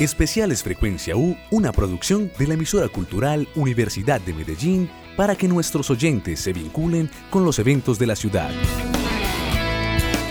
[0.00, 5.88] Especiales Frecuencia U, una producción de la emisora cultural Universidad de Medellín para que nuestros
[5.88, 8.50] oyentes se vinculen con los eventos de la ciudad.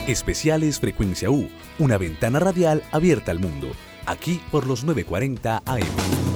[0.05, 1.49] Especiales Frecuencia U,
[1.79, 3.71] una ventana radial abierta al mundo,
[4.05, 6.32] aquí por los 940 AM.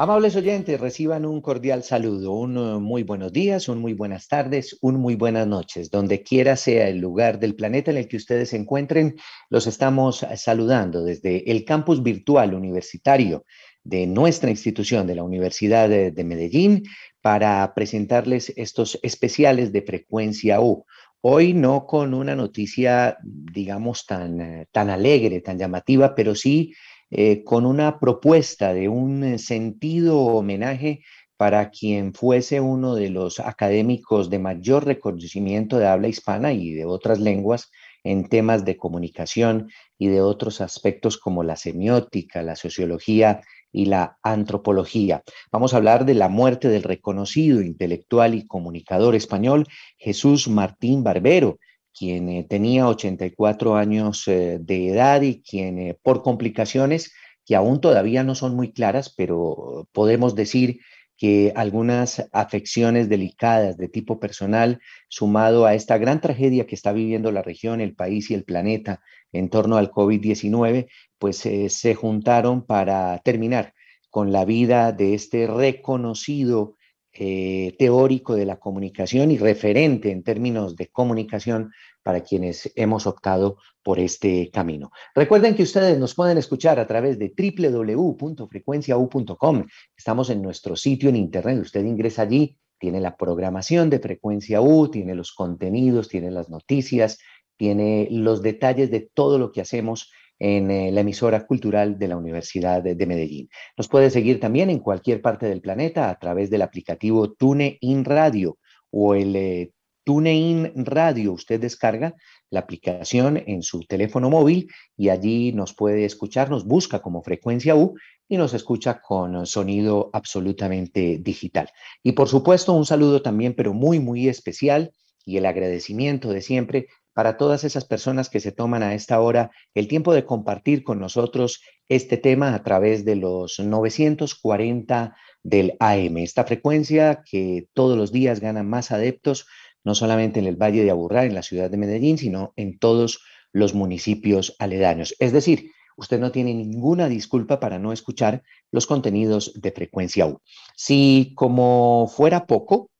[0.00, 4.78] Amables oyentes, reciban un cordial saludo, un uh, muy buenos días, un muy buenas tardes,
[4.80, 5.90] un muy buenas noches.
[5.90, 9.16] Donde quiera sea el lugar del planeta en el que ustedes se encuentren,
[9.50, 13.44] los estamos saludando desde el campus virtual universitario
[13.82, 16.84] de nuestra institución, de la Universidad de, Medellín,
[17.20, 20.86] para presentarles estos especiales de frecuencia U.
[21.22, 26.72] Hoy no con una noticia, digamos, tan, eh, tan alegre, tan llamativa, pero sí
[27.10, 31.02] eh, con una propuesta de un eh, sentido homenaje
[31.38, 36.84] para quien fuese uno de los académicos de mayor reconocimiento de habla hispana y de
[36.84, 37.70] otras lenguas
[38.04, 43.40] en temas de comunicación y de otros aspectos como la semiótica, la sociología
[43.72, 45.22] y la antropología.
[45.52, 51.58] Vamos a hablar de la muerte del reconocido intelectual y comunicador español Jesús Martín Barbero,
[51.98, 57.12] quien eh, tenía 84 años eh, de edad y quien eh, por complicaciones
[57.44, 60.80] que aún todavía no son muy claras, pero podemos decir
[61.16, 67.32] que algunas afecciones delicadas de tipo personal, sumado a esta gran tragedia que está viviendo
[67.32, 69.00] la región, el país y el planeta
[69.32, 70.88] en torno al COVID-19,
[71.18, 73.74] pues se juntaron para terminar
[74.10, 76.76] con la vida de este reconocido
[77.12, 81.72] eh, teórico de la comunicación y referente en términos de comunicación
[82.02, 84.90] para quienes hemos optado por este camino.
[85.14, 89.66] Recuerden que ustedes nos pueden escuchar a través de www.frecuenciau.com.
[89.96, 91.60] Estamos en nuestro sitio en internet.
[91.60, 97.18] Usted ingresa allí, tiene la programación de Frecuencia U, tiene los contenidos, tiene las noticias,
[97.56, 102.16] tiene los detalles de todo lo que hacemos en eh, la emisora cultural de la
[102.16, 103.48] Universidad de, Medellín.
[103.76, 108.58] Nos puede seguir también en cualquier parte del planeta a través del aplicativo TuneIn Radio
[108.90, 109.72] o el eh,
[110.04, 111.32] TuneIn Radio.
[111.32, 112.14] Usted descarga
[112.50, 117.76] la aplicación en su teléfono móvil y allí nos puede escuchar, nos busca como frecuencia
[117.76, 117.94] U
[118.28, 121.68] y nos escucha con sonido absolutamente digital.
[122.02, 124.92] Y por supuesto, un saludo también, pero muy, muy especial
[125.24, 126.86] y el agradecimiento de siempre
[127.18, 131.00] para todas esas personas que se toman a esta hora el tiempo de compartir con
[131.00, 138.12] nosotros este tema a través de los 940 del AM, esta frecuencia que todos los
[138.12, 139.48] días gana más adeptos,
[139.82, 143.20] no solamente en el Valle de Aburrá, en la ciudad de Medellín, sino en todos
[143.50, 145.16] los municipios aledaños.
[145.18, 150.40] Es decir, usted no tiene ninguna disculpa para no escuchar los contenidos de frecuencia U.
[150.76, 152.90] Si como fuera poco,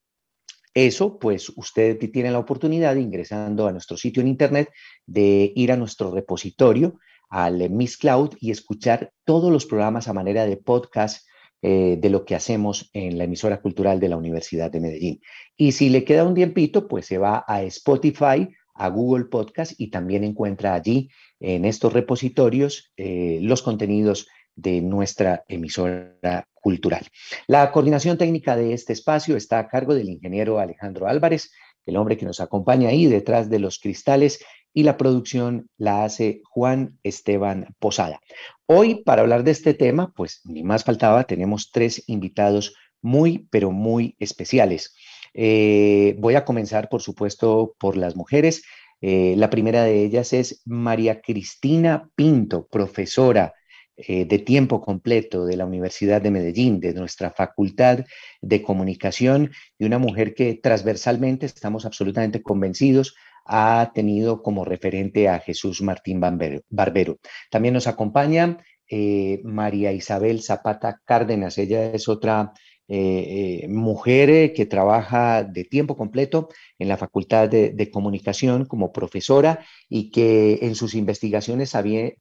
[0.86, 4.70] eso, pues usted tiene la oportunidad, ingresando a nuestro sitio en Internet,
[5.06, 10.46] de ir a nuestro repositorio, al Miss Cloud, y escuchar todos los programas a manera
[10.46, 11.26] de podcast
[11.60, 15.20] eh, de lo que hacemos en la emisora cultural de la Universidad de Medellín.
[15.56, 19.90] Y si le queda un tiempito, pues se va a Spotify, a Google Podcast y
[19.90, 21.10] también encuentra allí
[21.40, 24.28] en estos repositorios eh, los contenidos
[24.58, 27.06] de nuestra emisora cultural.
[27.46, 31.52] La coordinación técnica de este espacio está a cargo del ingeniero Alejandro Álvarez,
[31.86, 34.40] el hombre que nos acompaña ahí detrás de los cristales
[34.74, 38.20] y la producción la hace Juan Esteban Posada.
[38.66, 43.70] Hoy, para hablar de este tema, pues ni más faltaba, tenemos tres invitados muy, pero
[43.70, 44.94] muy especiales.
[45.34, 48.64] Eh, voy a comenzar, por supuesto, por las mujeres.
[49.00, 53.54] Eh, la primera de ellas es María Cristina Pinto, profesora,
[54.00, 58.04] eh, de tiempo completo de la Universidad de Medellín, de nuestra Facultad
[58.40, 65.40] de Comunicación, y una mujer que transversalmente, estamos absolutamente convencidos, ha tenido como referente a
[65.40, 67.18] Jesús Martín Barbero.
[67.50, 68.58] También nos acompaña
[68.88, 72.52] eh, María Isabel Zapata Cárdenas, ella es otra
[72.88, 76.48] eh, mujer que trabaja de tiempo completo
[76.78, 81.74] en la Facultad de, Comunicación como profesora y que en sus investigaciones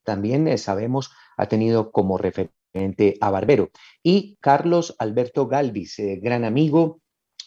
[0.03, 3.71] también sabemos ha tenido como referente a Barbero.
[4.03, 7.01] Y Carlos Alberto Galvis, eh, gran amigo,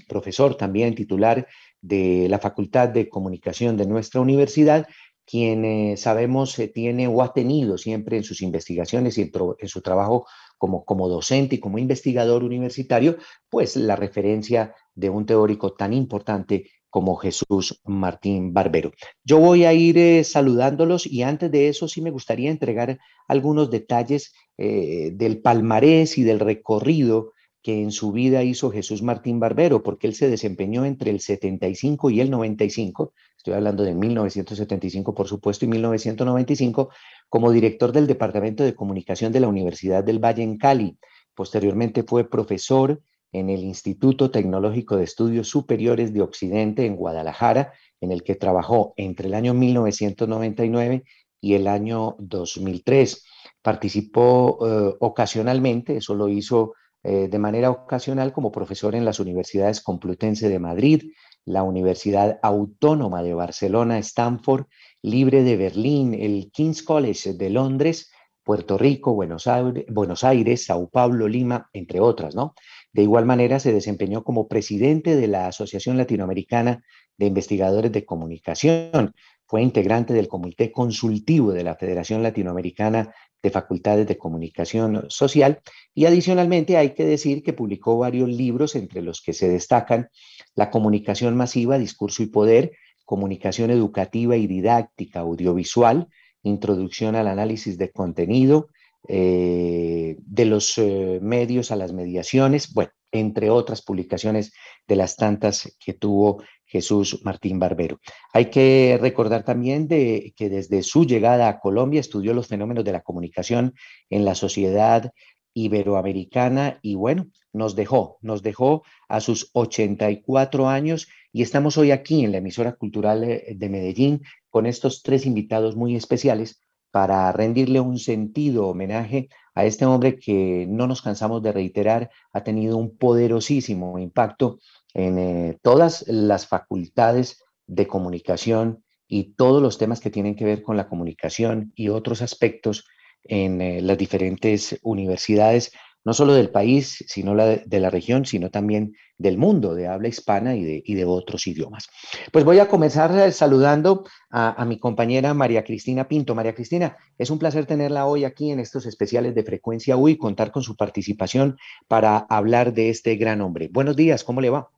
[0.09, 1.47] profesor también titular
[1.81, 4.87] de la Facultad de Comunicación de nuestra universidad,
[5.31, 9.81] quien eh, sabemos eh, tiene o ha tenido siempre en sus investigaciones y en, su
[9.81, 10.27] trabajo
[10.61, 13.17] como, como docente y como investigador universitario,
[13.49, 18.93] pues la referencia de un teórico tan importante como Jesús Martín Barbero.
[19.25, 23.71] Yo voy a ir eh, saludándolos y antes de eso sí me gustaría entregar algunos
[23.71, 27.33] detalles eh, del palmarés y del recorrido
[27.63, 32.11] que en su vida hizo Jesús Martín Barbero, porque él se desempeñó entre el 75
[32.11, 36.91] y el 95, estoy hablando de 1975 por supuesto y 1995,
[37.31, 40.99] como director del Departamento de Comunicación de la Universidad del Valle en Cali.
[41.35, 43.01] Posteriormente fue profesor
[43.33, 47.73] en el Instituto Tecnológico de Estudios Superiores de Occidente en Guadalajara,
[48.03, 51.05] en el que trabajó entre el año 1999
[51.41, 53.25] y el año 2003.
[53.63, 59.81] Participó eh, ocasionalmente, eso lo hizo eh, de manera ocasional como profesor en las universidades
[59.81, 61.05] Complutense de Madrid,
[61.53, 64.67] la Universidad Autónoma de Barcelona, Stanford,
[65.03, 68.11] Libre de Berlín, el King's College de Londres,
[68.43, 72.55] Puerto Rico, Buenos Aires, Sao Paulo, Lima, entre otras, ¿no?
[72.93, 76.83] De igual manera se desempeñó como presidente de la Asociación Latinoamericana
[77.17, 79.15] de Investigadores de Comunicación.
[79.47, 85.61] Fue integrante del Comité Consultivo de la Federación Latinoamericana de Facultades de Comunicación Social.
[85.95, 90.09] Y adicionalmente hay que decir que publicó varios libros entre los que se destacan
[90.55, 92.73] La comunicación masiva, discurso y poder,
[93.05, 96.09] comunicación educativa y didáctica audiovisual,
[96.43, 98.69] introducción al análisis de contenido,
[99.09, 104.53] eh, de los eh, medios a las mediaciones, bueno, entre otras publicaciones
[104.87, 107.99] de las tantas que tuvo Jesús Martín Barbero.
[108.33, 112.93] Hay que recordar también de, que desde su llegada a Colombia estudió los fenómenos de
[112.93, 113.75] la comunicación
[114.09, 115.13] en la sociedad
[115.53, 122.25] iberoamericana y bueno, nos dejó, nos dejó a sus 84 años y estamos hoy aquí
[122.25, 126.61] en la emisora cultural eh, de Medellín con estos tres invitados muy especiales
[126.91, 132.43] para rendirle un sentido homenaje a este hombre que no nos cansamos de reiterar ha
[132.43, 134.59] tenido un poderosísimo impacto
[134.95, 140.63] en eh, todas las facultades de comunicación y todos los temas que tienen que ver
[140.63, 142.85] con la comunicación y otros aspectos
[143.25, 145.73] en eh, las diferentes universidades,
[146.05, 150.57] no solo del país, sino de la región, sino también del mundo de habla hispana
[150.57, 151.89] y de, y de otros idiomas.
[152.33, 156.35] Pues voy a comenzar eh, saludando a, a, mi compañera María Cristina Pinto.
[156.35, 160.17] María Cristina, es un placer tenerla hoy aquí en estos especiales de Frecuencia U y
[160.17, 163.69] contar con su participación para hablar de este gran hombre.
[163.71, 164.71] Buenos días, ¿cómo le va?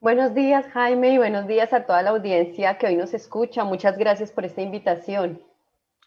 [0.00, 3.64] Buenos días, Jaime, y buenos días a toda la audiencia que hoy nos escucha.
[3.64, 5.40] Muchas gracias por esta invitación.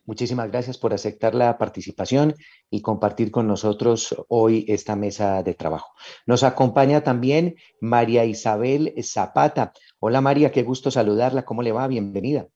[0.08, 2.34] Muchísimas gracias por aceptar la participación
[2.70, 5.92] y compartir con nosotros hoy esta mesa de trabajo.
[6.26, 9.74] Nos acompaña también María Isabel Zapata.
[10.00, 11.44] Hola María, qué gusto saludarla.
[11.44, 11.88] ¿Cómo le va?
[11.88, 12.48] Bienvenida.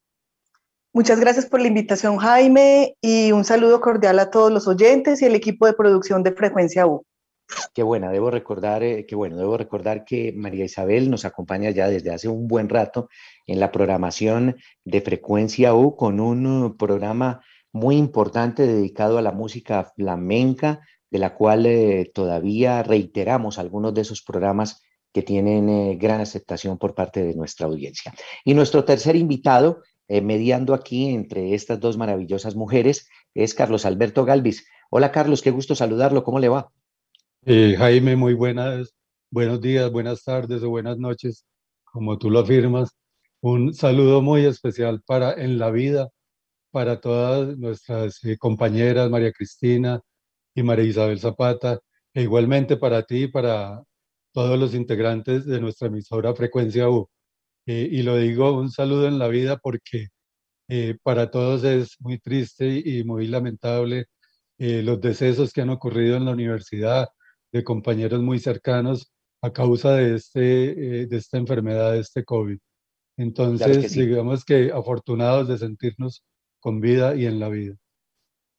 [0.94, 5.26] Muchas gracias por la invitación, Jaime, y un saludo cordial a todos los oyentes y
[5.26, 7.06] el equipo de producción de Frecuencia U.
[7.74, 11.88] Qué buena, debo recordar, eh, que bueno, debo recordar que María Isabel nos acompaña ya
[11.88, 13.10] desde hace un buen rato
[13.48, 19.92] en la programación de Frecuencia U con un programa muy importante dedicado a la música
[19.96, 24.82] flamenca, de la cual eh, todavía reiteramos algunos de esos programas
[25.14, 28.14] que tienen eh, gran aceptación por parte de nuestra audiencia.
[28.46, 34.68] Y nuestro tercer invitado, mediando aquí entre estas dos maravillosas mujeres, es Carlos Alberto Galvis.
[34.90, 36.70] Hola Carlos, qué gusto saludarlo, ¿cómo le va?
[37.46, 38.94] Eh, Jaime, muy buenas,
[39.32, 41.44] buenos días, buenas tardes o buenas noches,
[41.86, 42.92] como tú lo afirmas.
[43.42, 46.10] Un saludo muy especial para En la Vida,
[46.72, 50.02] para todas nuestras eh, compañeras, María Cristina
[50.56, 51.80] y María Isabel Zapata,
[52.14, 53.84] e igualmente para ti y para
[54.34, 57.10] todos los integrantes de nuestra emisora Frecuencia U.
[57.68, 60.10] Eh, y lo digo, un saludo en la vida porque
[61.04, 64.06] para todos es muy triste y muy lamentable
[64.58, 67.10] los decesos que han ocurrido en la universidad,
[67.52, 72.58] de compañeros muy cercanos a causa de, este, eh, de esta enfermedad, de este COVID.
[73.18, 76.24] Entonces, digamos que afortunados de sentirnos
[76.60, 77.76] con vida y en la vida.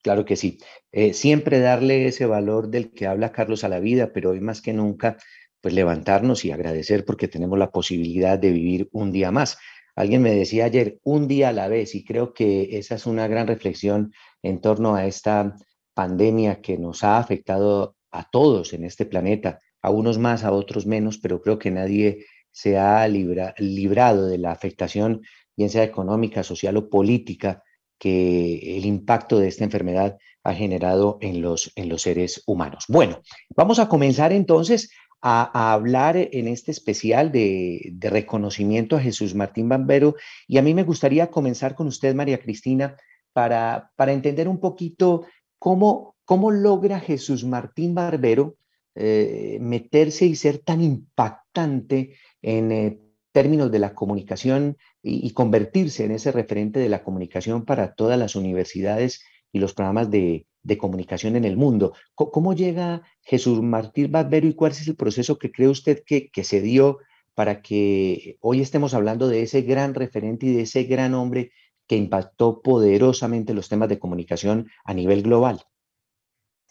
[0.02, 0.58] Claro que sí.
[0.90, 4.60] Eh, siempre darle ese valor del que habla Carlos a la vida, pero hoy más
[4.60, 5.16] que nunca,
[5.60, 9.58] pues levantarnos y agradecer porque tenemos la posibilidad de vivir un día más.
[9.94, 13.28] Alguien me decía ayer, un día a la vez, y creo que esa es una
[13.28, 15.54] gran reflexión en torno a esta
[15.94, 20.86] pandemia que nos ha afectado a todos en este planeta, a unos más, a otros
[20.86, 25.22] menos, pero creo que nadie se ha librado de la afectación,
[25.56, 27.62] bien sea económica, social o política,
[27.98, 32.84] que el impacto de esta enfermedad ha generado en los, en los seres humanos.
[32.88, 33.20] Bueno,
[33.56, 34.90] vamos a comenzar entonces
[35.20, 40.16] a, hablar en este especial de, de, reconocimiento a Jesús Martín Bambero
[40.48, 42.96] y a mí me gustaría comenzar con usted, María Cristina,
[43.32, 45.26] para, para entender un poquito
[45.58, 48.56] cómo, ¿Cómo logra Jesús Martín Barbero
[48.94, 52.98] eh, meterse y ser tan impactante en eh,
[53.32, 58.34] términos de la comunicación y, convertirse en ese referente de la comunicación para todas las
[58.34, 59.22] universidades
[59.52, 60.46] y los programas de,
[60.78, 61.92] comunicación en el mundo.
[62.14, 66.62] ¿Cómo, llega Jesús Martín Barbero y cuál es el proceso que cree usted que se
[66.62, 66.96] dio
[67.34, 71.52] para que hoy estemos hablando de ese gran referente y de ese gran hombre
[71.86, 75.66] que impactó poderosamente los temas de comunicación a nivel global?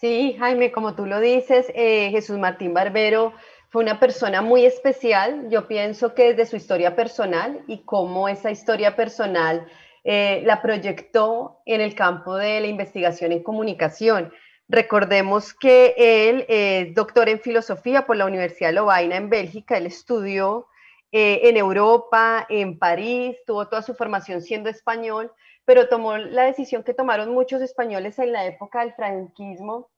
[0.01, 3.33] Sí, Jaime, como tú lo dices, eh, Jesús Martín Barbero
[3.69, 5.47] fue una persona muy especial.
[5.51, 9.67] Yo pienso que desde su historia personal y cómo esa historia personal
[10.03, 14.33] eh, la proyectó en el campo de la investigación en comunicación.
[14.67, 19.77] Recordemos que él es doctor en filosofía por la Universidad de Lovaina en Bélgica.
[19.77, 20.65] Él estudió
[21.11, 25.31] eh, en Europa, en París, tuvo toda su formación siendo español,
[25.65, 29.89] pero tomó la decisión que tomaron muchos españoles en la época del franquismo,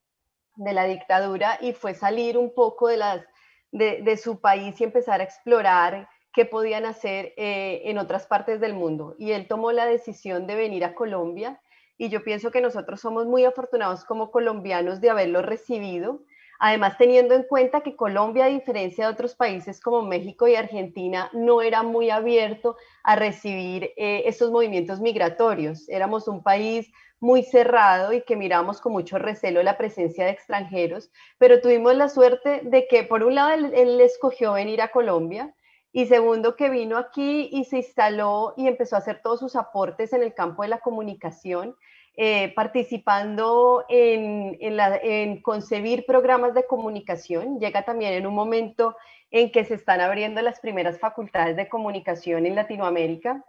[0.55, 3.25] de la dictadura, y fue salir un poco de, las,
[3.71, 8.73] de, su país y empezar a explorar qué podían hacer eh, en otras partes del
[8.73, 9.15] mundo.
[9.17, 11.59] Y él tomó la decisión de venir a Colombia,
[11.97, 16.21] y yo pienso que nosotros somos muy afortunados como colombianos de haberlo recibido.
[16.59, 21.29] Además, teniendo en cuenta que Colombia, a diferencia de otros países como México y Argentina,
[21.33, 25.89] no era muy abierto a recibir eh, estos movimientos migratorios.
[25.89, 26.91] Éramos un país
[27.23, 32.09] muy cerrado y que miramos con mucho recelo la presencia de extranjeros, pero tuvimos la
[32.09, 35.55] suerte de que por un lado él, escogió venir a Colombia
[35.93, 40.11] y segundo que vino aquí y se instaló y empezó a hacer todos sus aportes
[40.11, 41.77] en el campo de la comunicación,
[42.15, 47.59] eh, participando en, concebir programas de comunicación.
[47.59, 48.95] Llega también en un momento
[49.31, 53.43] en que se están abriendo las primeras facultades de comunicación en Latinoamérica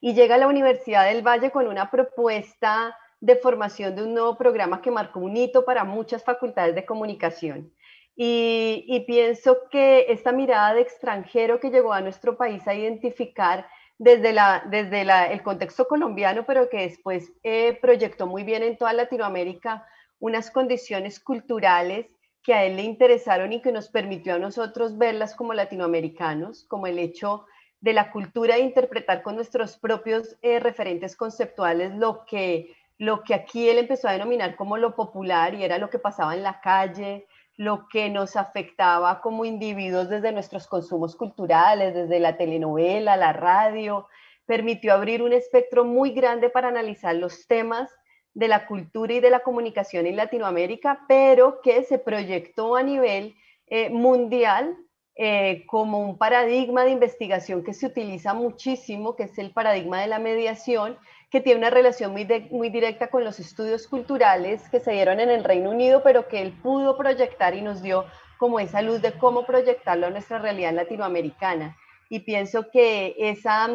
[0.00, 4.36] y llega a la Universidad del Valle con una propuesta de formación de un nuevo
[4.36, 7.72] programa que marcó un hito para muchas facultades de comunicación.
[8.14, 13.66] Y, pienso que esta mirada de extranjero que llegó a nuestro país a identificar
[14.00, 18.94] desde, la, desde el contexto colombiano, pero que después eh, proyectó muy bien en toda
[18.94, 19.86] Latinoamérica
[20.18, 22.06] unas condiciones culturales
[22.42, 26.86] que a él le interesaron y que nos permitió a nosotros verlas como latinoamericanos, como
[26.86, 27.44] el hecho
[27.82, 33.34] de la cultura e interpretar con nuestros propios eh, referentes conceptuales lo que, lo que
[33.34, 36.62] aquí él empezó a denominar como lo popular y era lo que pasaba en la
[36.62, 37.26] calle,
[37.60, 44.08] lo que nos afectaba como individuos desde nuestros consumos culturales, desde la telenovela, la radio,
[44.46, 47.90] permitió abrir un espectro muy grande para analizar los temas
[48.32, 53.34] de la cultura y de la comunicación en Latinoamérica, pero que se proyectó a nivel
[53.66, 54.74] eh, mundial
[55.14, 60.06] eh, como un paradigma de investigación que se utiliza muchísimo, que es el paradigma de
[60.06, 60.96] la mediación,
[61.30, 65.44] que tiene una relación muy, directa con los estudios culturales que se dieron en el
[65.44, 68.04] Reino Unido, pero que él pudo proyectar y nos dio
[68.38, 71.76] como esa luz de cómo proyectarlo a nuestra realidad latinoamericana.
[72.08, 73.68] Y pienso que esa,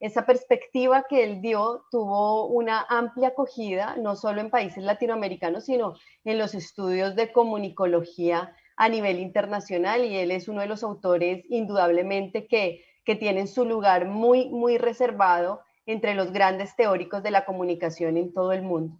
[0.00, 5.94] esa perspectiva que él dio tuvo una amplia acogida, no solo en países latinoamericanos, sino
[6.24, 11.44] en los estudios de comunicología a nivel internacional y él es uno de los autores
[11.50, 17.44] indudablemente que, que tienen su lugar muy, muy reservado entre los grandes teóricos de la
[17.44, 18.98] comunicación en todo el mundo.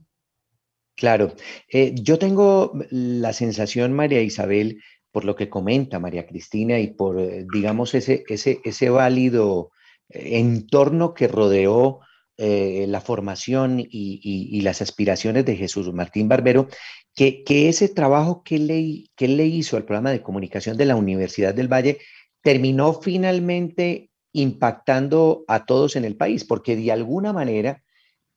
[0.97, 1.33] Claro,
[1.73, 7.21] eh, yo tengo la sensación, María Isabel, por lo que comenta María Cristina y por,
[7.21, 9.73] eh, digamos, ese, ese, ese válido
[10.09, 12.01] eh, entorno que rodeó
[12.37, 16.67] la formación y, y, las aspiraciones de Jesús Martín Barbero,
[17.15, 21.55] que, ese trabajo que le, que le hizo al programa de comunicación de la Universidad
[21.55, 21.99] del Valle
[22.43, 27.83] terminó finalmente impactando a todos en el país, porque de alguna manera,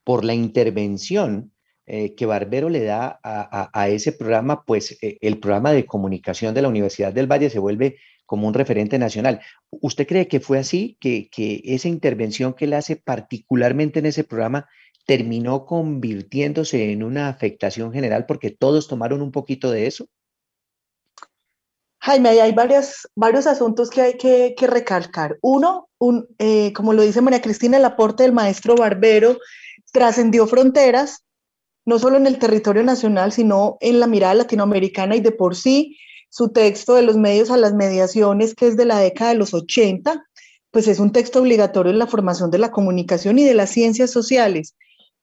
[0.06, 1.51] por la intervención
[1.88, 6.62] eh, que Barbero le da a, ese programa, pues eh, el programa de comunicación de
[6.62, 9.42] la Universidad del Valle se vuelve como un referente nacional.
[9.70, 14.24] ¿Usted cree que fue así, que, que esa intervención que le hace particularmente en ese
[14.24, 14.68] programa
[15.06, 20.10] terminó convirtiéndose en una afectación general porque todos tomaron un poquito de eso?
[22.00, 25.38] Jaime, hay varios, varios asuntos que hay que, recalcar.
[25.42, 29.38] Uno, un, eh, como lo dice María Cristina, el aporte del maestro Barbero
[29.92, 31.24] trascendió fronteras,
[31.86, 35.98] no solo en el territorio nacional, sino en la mirada latinoamericana y de por sí
[36.30, 39.54] su texto de los medios a las mediaciones, que es de la década de los
[39.54, 40.25] 80,
[40.72, 44.12] pues es un texto obligatorio en la formación de la comunicación y de las ciencias
[44.12, 44.75] sociales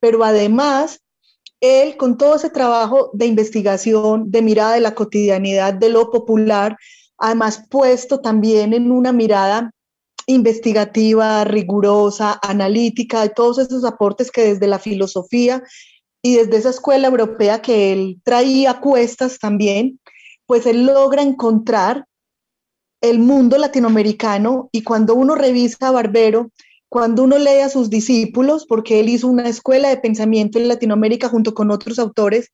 [0.05, 1.01] pero además
[1.61, 6.77] él con todo ese trabajo de investigación, de mirada de la cotidianidad, de lo popular,
[7.19, 9.71] además puesto también en una mirada
[10.27, 15.63] investigativa, rigurosa, analítica, de todos esos aportes que desde la filosofía
[16.23, 20.01] y desde esa escuela europea que él traía cuestas también,
[20.47, 22.07] pues él logra encontrar
[23.03, 26.51] el mundo latinoamericano y cuando uno revisa a Barbero,
[26.95, 31.29] cuando uno lee a sus discípulos, porque él hizo una escuela de pensamiento en Latinoamérica
[31.29, 32.53] junto con otros autores,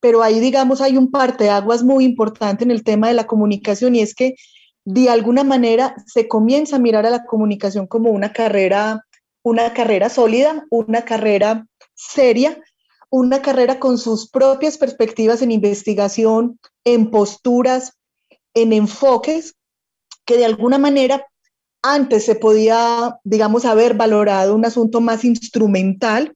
[0.00, 4.00] pero ahí digamos hay un parteaguas muy importante en el tema de la comunicación y
[4.00, 4.34] es que
[4.84, 9.06] de alguna manera se comienza a mirar a la comunicación como una carrera,
[9.44, 12.60] una carrera sólida, una carrera seria,
[13.08, 17.92] una carrera con sus propias perspectivas en investigación, en posturas,
[18.52, 19.54] en enfoques,
[20.24, 21.24] que de alguna manera
[21.94, 26.34] antes se podía, digamos, haber valorado un asunto más instrumental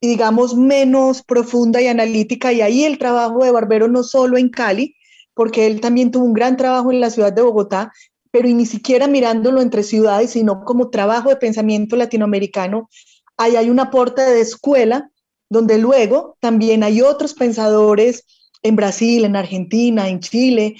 [0.00, 2.52] y, digamos, menos profunda y analítica.
[2.52, 4.96] Y ahí el trabajo de Barbero no solo en Cali,
[5.34, 7.92] porque él también tuvo un gran trabajo en la ciudad de Bogotá,
[8.30, 12.88] pero y ni siquiera mirándolo entre ciudades, sino como trabajo de pensamiento latinoamericano.
[13.36, 15.10] Ahí hay un aporte de escuela,
[15.48, 18.24] donde luego también hay otros pensadores
[18.62, 20.76] en Brasil, en Argentina, en Chile,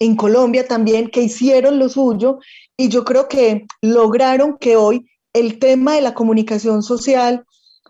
[0.00, 2.40] en Colombia también, que hicieron lo suyo
[2.76, 7.44] y yo creo que lograron que hoy el tema de la comunicación social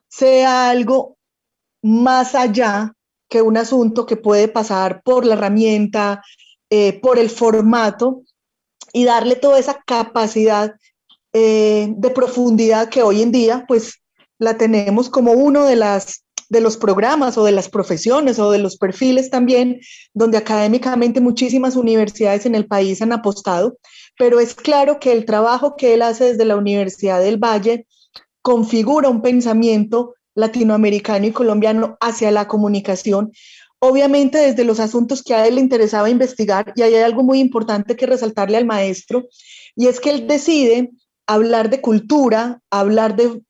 [0.08, 1.16] sea algo
[1.82, 2.92] más allá
[3.28, 6.22] que un asunto que puede pasar por la herramienta,
[6.68, 8.22] eh, por el formato
[8.92, 10.74] y darle toda esa capacidad
[11.32, 14.02] eh, de profundidad que hoy en día pues
[14.38, 18.58] la tenemos como uno de las de los programas o de las profesiones o de
[18.58, 19.80] los perfiles también,
[20.12, 23.78] donde académicamente muchísimas universidades en el país han apostado,
[24.18, 27.86] pero es claro que el trabajo que él hace desde la Universidad del Valle
[28.42, 33.30] configura un pensamiento latinoamericano y colombiano hacia la comunicación,
[33.78, 37.38] obviamente desde los asuntos que a él le interesaba investigar, y ahí hay algo muy
[37.38, 39.28] importante que resaltarle al maestro,
[39.76, 40.90] y es que él decide
[41.28, 43.40] hablar de cultura, hablar de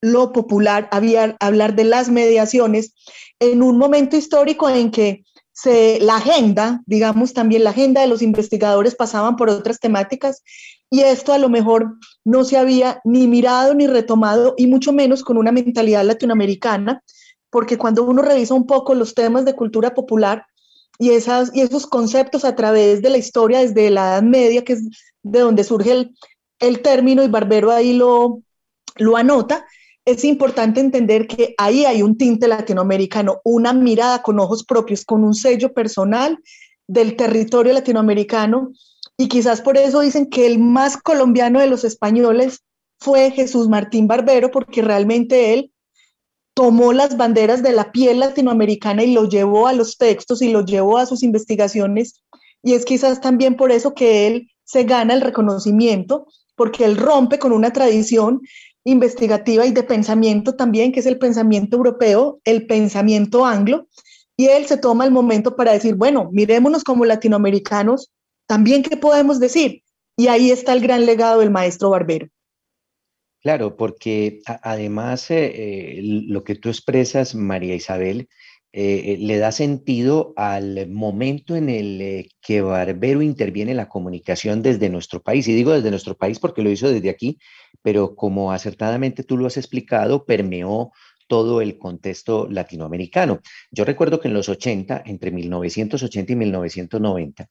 [0.00, 2.94] lo popular, hablar de las mediaciones
[3.40, 5.24] en un momento histórico en que
[5.64, 10.42] la agenda, digamos también la agenda de los investigadores pasaban por otras temáticas
[10.90, 15.24] y esto a lo mejor no se había ni mirado ni retomado y mucho menos
[15.24, 17.02] con una mentalidad latinoamericana,
[17.50, 20.46] porque cuando uno revisa un poco los temas de cultura popular
[20.98, 24.74] y, esas, y esos conceptos a través de la historia desde la Edad Media, que
[24.74, 24.82] es
[25.22, 26.14] de donde surge el,
[26.60, 28.42] el término y Barbero ahí lo,
[28.96, 29.66] lo anota,
[30.06, 35.24] es importante entender que ahí hay un tinte latinoamericano, una mirada con ojos propios, con
[35.24, 36.38] un sello personal
[36.86, 38.70] del territorio latinoamericano.
[39.18, 42.62] Y quizás por eso dicen que el más colombiano de los españoles
[43.00, 45.72] fue Jesús Martín Barbero, porque realmente él
[46.54, 50.64] tomó las banderas de la piel latinoamericana y lo llevó a los textos y lo
[50.64, 52.22] llevó a sus investigaciones.
[52.62, 57.40] Y es quizás también por eso que él se gana el reconocimiento, porque él rompe
[57.40, 58.40] con una tradición
[58.86, 63.88] investigativa y de pensamiento también, que es el pensamiento europeo, el pensamiento anglo,
[64.36, 68.12] y él se toma el momento para decir, bueno, mirémonos como latinoamericanos,
[68.46, 69.82] también qué podemos decir.
[70.16, 72.28] Y ahí está el gran legado del maestro Barbero.
[73.42, 78.28] Claro, porque además eh, eh, lo que tú expresas, María Isabel,
[78.78, 84.90] eh, le da sentido al momento en el que Barbero interviene en la comunicación desde
[84.90, 85.48] nuestro país.
[85.48, 87.38] Y digo desde nuestro país porque lo hizo desde aquí,
[87.80, 90.92] pero como acertadamente tú lo has explicado, permeó
[91.26, 93.40] todo el contexto latinoamericano.
[93.70, 97.48] Yo recuerdo que en los 80, entre 1980 y 1990,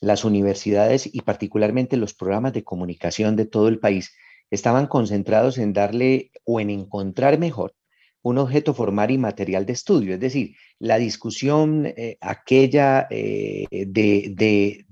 [0.00, 4.14] las universidades y particularmente los programas de comunicación de todo el país
[4.50, 7.74] estaban concentrados en darle o en encontrar mejor
[8.22, 14.86] un objeto formal y material de estudio, es decir, la discusión eh, aquella eh, de,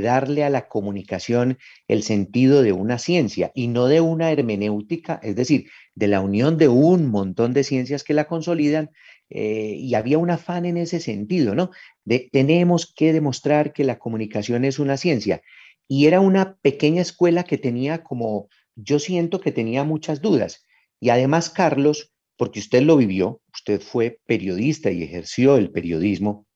[0.00, 5.34] darle a la comunicación el sentido de una ciencia y no de una hermenéutica, es
[5.34, 8.90] decir, de la unión de un montón de ciencias que la consolidan.
[9.28, 11.72] Eh, y había un afán en ese sentido, ¿no?
[12.04, 15.42] De tenemos que demostrar que la comunicación es una ciencia.
[15.88, 20.64] Y era una pequeña escuela que tenía como, yo siento que tenía muchas dudas.
[21.00, 26.46] Y además, Carlos, porque usted lo vivió, usted fue periodista y ejerció el periodismo,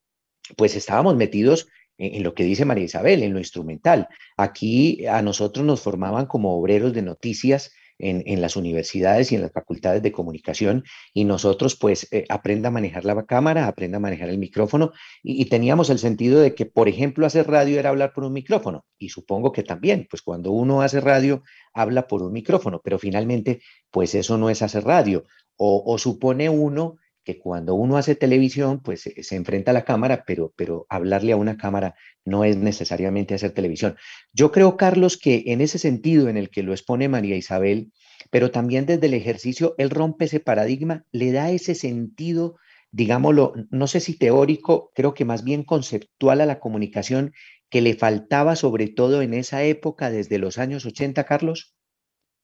[0.57, 4.09] pues estábamos metidos en, lo que dice María Isabel, en lo instrumental.
[4.37, 9.53] Aquí a nosotros nos formaban como obreros de noticias en, las universidades y en las
[9.53, 14.29] facultades de comunicación y nosotros pues eh, aprenda a manejar la cámara, aprenda a manejar
[14.29, 18.25] el micrófono y, teníamos el sentido de que, por ejemplo, hacer radio era hablar por
[18.25, 21.43] un micrófono y supongo que también, pues cuando uno hace radio,
[21.75, 23.61] habla por un micrófono, pero finalmente
[23.91, 25.25] pues eso no es hacer radio
[25.57, 30.25] o, o supone uno que cuando uno hace televisión, pues se, enfrenta a la cámara,
[30.27, 33.97] pero, pero hablarle a una cámara no es necesariamente hacer televisión.
[34.33, 37.93] Yo creo, Carlos, que en ese sentido en el que lo expone María Isabel,
[38.31, 42.57] pero también desde el ejercicio, él rompe ese paradigma, le da ese sentido,
[42.91, 47.33] digámoslo, no sé si teórico, creo que más bien conceptual a la comunicación
[47.71, 51.75] que le faltaba sobre todo en esa época, desde los años 80, Carlos.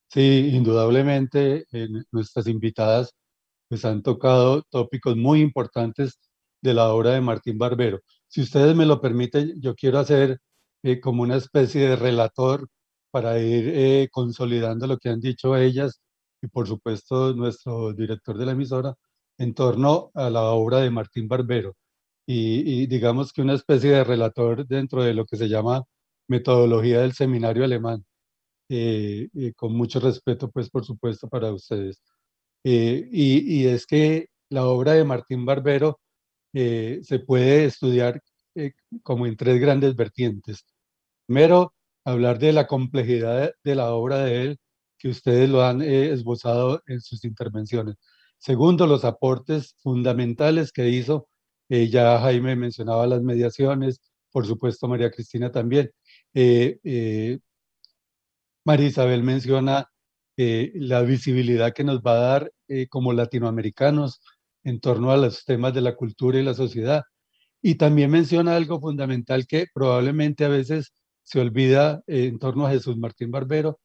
[0.09, 1.65] Sí, indudablemente,
[2.13, 3.13] nuestras invitadas
[3.69, 6.19] pues han tocado tópicos muy importantes
[6.63, 8.01] de la obra de Martín Barbero.
[8.29, 10.41] Si ustedes me lo permiten, yo quiero hacer
[10.83, 12.69] eh, como una especie de relator
[13.11, 16.01] para ir eh, consolidando lo que han dicho ellas
[16.43, 18.95] y por supuesto nuestro director de la emisora
[19.39, 21.75] en torno a la obra de Martín Barbero.
[22.27, 25.85] Y, digamos que una especie de relator dentro de lo que se llama
[26.29, 28.05] metodología del seminario alemán,
[28.69, 32.03] eh, con mucho respeto pues por supuesto para ustedes.
[32.71, 36.01] Y, y, es que la obra de Martín Barbero
[36.53, 38.21] se puede estudiar
[39.03, 40.65] como en tres grandes vertientes.
[41.27, 41.75] Primero,
[42.07, 44.59] hablar de la complejidad de la obra de él,
[44.99, 47.97] que ustedes lo han eh, esbozado en sus intervenciones.
[48.39, 51.29] Segundo, los aportes fundamentales que hizo.
[51.69, 54.01] Eh, ya Jaime mencionaba las mediaciones,
[54.31, 55.91] por supuesto María Cristina también.
[56.35, 57.41] Eh,
[58.65, 59.91] María Isabel menciona
[60.37, 62.53] la visibilidad que nos va a dar
[62.91, 64.21] como latinoamericanos
[64.67, 67.05] en torno a los temas de la cultura y la sociedad.
[67.63, 72.71] Y también menciona algo fundamental que probablemente a veces se olvida eh, en torno a
[72.71, 73.81] Jesús Martín Barbero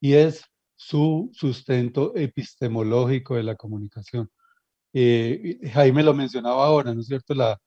[0.00, 0.44] y es
[0.76, 4.30] su sustento epistemológico de la comunicación.
[4.94, 7.34] Eh, Jaime lo mencionaba ahora, ¿no es cierto?
[7.34, 7.58] La,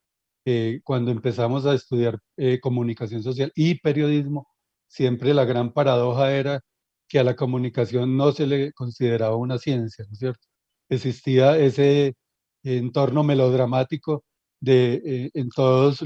[0.45, 2.19] eh, cuando empezamos a estudiar
[2.62, 4.47] comunicación social y periodismo,
[4.88, 6.62] siempre la gran paradoja era
[7.08, 10.48] que a la comunicación no se le consideraba una ciencia, ¿no es cierto?
[10.89, 12.15] Existía ese
[12.63, 14.23] entorno melodramático
[14.60, 16.02] de, en todos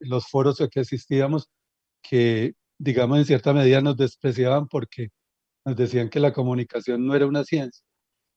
[0.00, 1.48] los foros a que asistíamos
[2.02, 5.08] que digamos, en cierta medida nos despreciaban porque
[5.64, 7.84] nos decían que la comunicación no era una ciencia.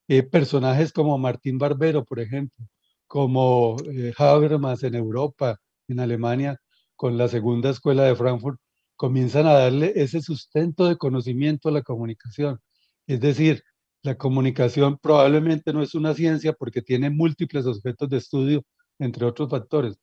[0.08, 2.66] Eh, personajes como Martín Barbero, por ejemplo,
[3.06, 6.58] como eh, Habermas en Europa, en Alemania,
[6.96, 8.58] con la segunda escuela de Frankfurt,
[8.96, 12.60] comienzan a darle ese sustento de conocimiento a la comunicación.
[13.06, 13.62] Es decir,
[14.02, 18.64] la comunicación probablemente no es una ciencia porque tiene múltiples objetos de estudio,
[18.98, 19.96] entre otros factores,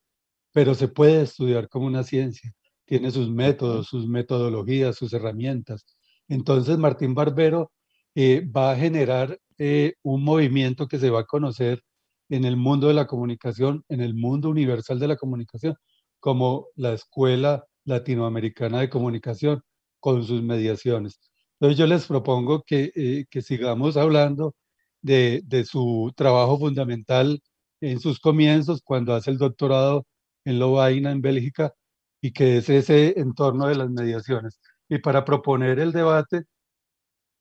[0.52, 2.52] pero se puede estudiar como una ciencia
[2.90, 5.86] tiene sus métodos, sus metodologías, sus herramientas.
[6.26, 7.70] Entonces Martín Barbero
[8.16, 11.84] eh, va a generar eh, un movimiento que se va a conocer
[12.28, 15.76] en el mundo de la comunicación, en el mundo universal de la comunicación,
[16.18, 19.62] como la Escuela Latinoamericana de Comunicación,
[20.00, 21.20] con sus mediaciones.
[21.60, 24.54] Entonces yo les propongo que, eh, que sigamos hablando
[25.02, 27.40] de, de, su trabajo fundamental
[27.80, 30.06] en sus comienzos, cuando hace el doctorado
[30.44, 31.74] en Lovaina, en Bélgica,
[32.22, 34.60] y que es ese entorno de las mediaciones.
[34.88, 36.44] Y para proponer el debate,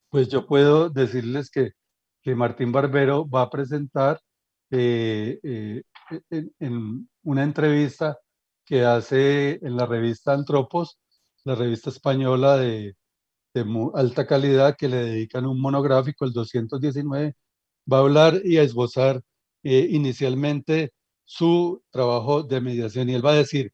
[0.09, 1.71] pues yo puedo decirles que,
[2.21, 4.19] que Martín Barbero va a presentar
[4.71, 5.83] eh, eh,
[6.59, 8.17] en, una entrevista
[8.65, 10.99] que hace en la revista Antropos,
[11.45, 12.95] la revista española de,
[13.63, 17.35] de alta calidad que le dedican un monográfico, el 219,
[17.91, 19.21] va a hablar y a esbozar
[19.63, 20.93] eh, inicialmente
[21.25, 23.71] su trabajo de mediación y él va a decir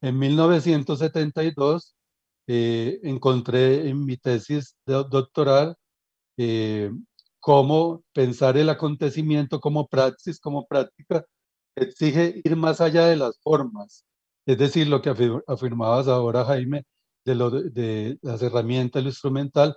[0.00, 1.94] en 1972
[2.48, 5.76] eh, encontré en mi tesis doctoral
[6.36, 6.90] eh,
[7.40, 11.24] cómo pensar el acontecimiento como praxis, como práctica,
[11.76, 14.04] exige ir más allá de las formas.
[14.46, 15.14] Es decir, lo que
[15.46, 16.84] afirmabas ahora, Jaime,
[17.26, 19.76] de, las herramientas, lo instrumental,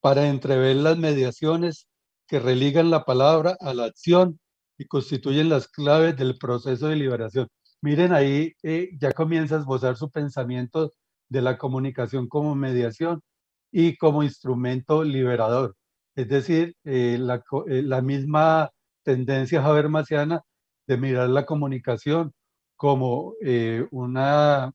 [0.00, 1.88] para entrever las mediaciones
[2.26, 4.40] que religan la palabra a la acción
[4.78, 7.48] y constituyen las claves del proceso de liberación.
[7.82, 10.92] Miren ahí, eh, ya comienza a esbozar su pensamiento
[11.28, 13.20] de la comunicación como mediación
[13.70, 15.76] y como instrumento liberador.
[16.14, 18.70] Es decir, eh, la, eh, la, misma
[19.02, 20.42] tendencia habermasiana
[20.86, 22.32] de mirar la comunicación
[22.76, 23.34] como
[23.90, 24.72] una,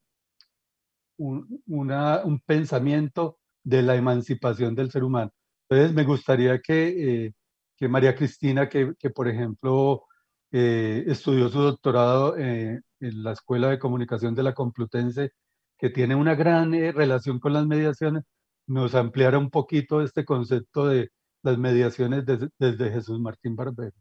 [1.26, 5.32] un, un pensamiento de la emancipación del ser humano.
[5.70, 7.34] Entonces, me gustaría que,
[7.78, 10.06] que María Cristina, que, que por ejemplo
[10.52, 15.32] estudió su doctorado en en la Escuela de Comunicación de la Complutense,
[15.78, 18.24] que tiene una gran eh, relación con las mediaciones,
[18.68, 21.10] nos ampliara un poquito este concepto de
[21.44, 23.96] las mediaciones desde, Jesús Martín Barbero.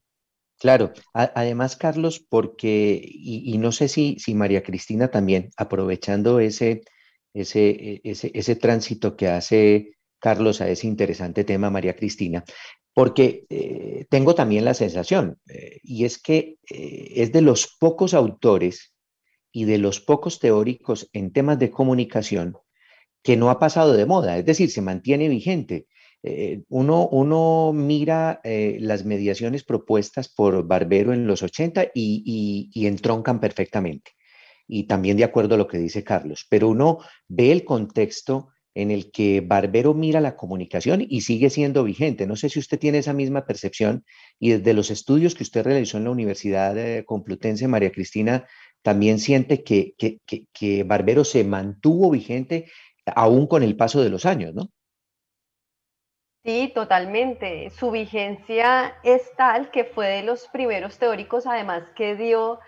[0.59, 6.83] Claro, además, Carlos, porque, y, no sé si, si María Cristina también, aprovechando ese,
[7.35, 12.45] ese, e, ese, ese tránsito que hace Carlos a ese interesante tema, María Cristina,
[12.95, 18.15] porque eh, tengo también la sensación, eh, y es que eh, es de los pocos
[18.15, 18.95] autores
[19.53, 22.57] y de los pocos teóricos en temas de comunicación
[23.23, 25.87] que no ha pasado de moda, es decir, se mantiene vigente.
[26.69, 34.13] uno, uno, mira las mediaciones propuestas por Barbero en los 80 y, y entroncan perfectamente.
[34.73, 38.93] Y también de acuerdo a lo que dice Carlos, pero uno ve el contexto en
[38.93, 42.29] el que Barbero mira la comunicación y sigue siendo vigente.
[42.29, 44.05] No sé si usted tiene esa misma percepción
[44.39, 48.47] y desde los estudios que usted realizó en la Universidad Complutense, María Cristina,
[48.83, 52.71] también siente que, que, Barbero se mantuvo vigente
[53.07, 54.71] aún con el paso de los años, ¿no?
[56.45, 57.69] Sí, totalmente.
[57.71, 62.61] Su vigencia es tal que fue de los primeros teóricos, además, que dio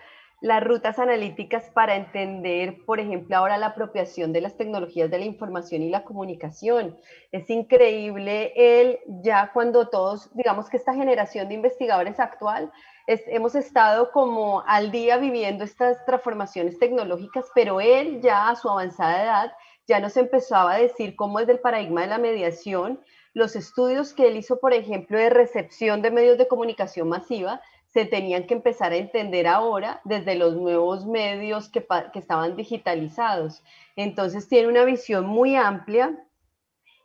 [0.43, 5.23] las rutas analíticas para entender, por ejemplo, ahora la apropiación de las tecnologías de la
[5.23, 6.97] información y la comunicación.
[7.31, 12.73] Es increíble él ya cuando todos, digamos que esta generación de investigadores actual,
[13.07, 19.23] hemos estado como al día viviendo estas transformaciones tecnológicas, pero él ya a su avanzada
[19.23, 19.53] edad
[19.87, 22.99] ya nos empezaba a decir cómo es el paradigma de la mediación,
[23.33, 27.61] los estudios que él hizo, por ejemplo, de recepción de medios de comunicación masiva,
[27.93, 33.63] se tenían que empezar a entender ahora desde los nuevos medios que, estaban digitalizados.
[33.95, 36.17] Entonces tiene una visión muy amplia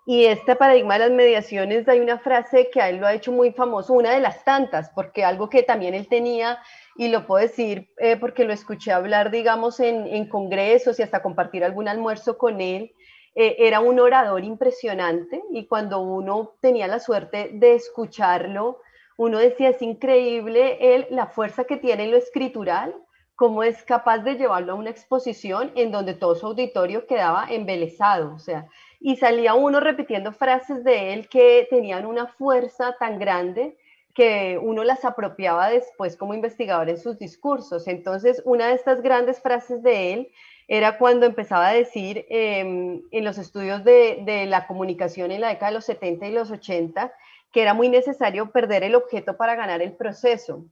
[0.07, 3.31] y este paradigma de las mediaciones, hay una frase que a él lo ha hecho
[3.31, 6.59] muy famoso, una de las tantas, porque algo que también él tenía,
[6.97, 11.63] y lo puedo decir eh, porque lo escuché hablar, digamos, en, congresos y hasta compartir
[11.63, 12.95] algún almuerzo con él,
[13.35, 18.81] eh, era un orador impresionante y cuando uno tenía la suerte de escucharlo,
[19.19, 22.95] uno decía, es increíble él, la fuerza que tiene en lo escritural,
[23.35, 28.33] cómo es capaz de llevarlo a una exposición en donde todo su auditorio quedaba embelesado,
[28.35, 28.69] o sea,
[29.01, 33.77] y salía uno repitiendo frases de él que tenían una fuerza tan grande
[34.15, 37.87] que uno las apropiaba después como investigador en sus discursos.
[37.87, 40.29] Entonces, una de estas grandes frases de él
[40.67, 45.49] era cuando empezaba a decir em, en los estudios de, de, la comunicación en la
[45.49, 47.13] década de los 70 y los 80,
[47.53, 50.67] que era muy necesario perder el objeto para ganar el proceso.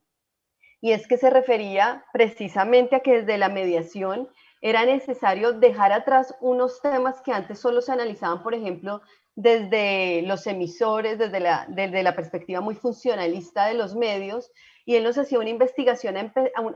[0.80, 4.28] Y es que se refería precisamente a que desde la mediación
[4.60, 9.00] era necesario dejar atrás unos temas que antes solo se analizaban, por ejemplo,
[9.34, 14.50] desde los emisores, desde la, desde la perspectiva muy funcionalista de los medios,
[14.86, 16.16] y él nos hacía una investigación,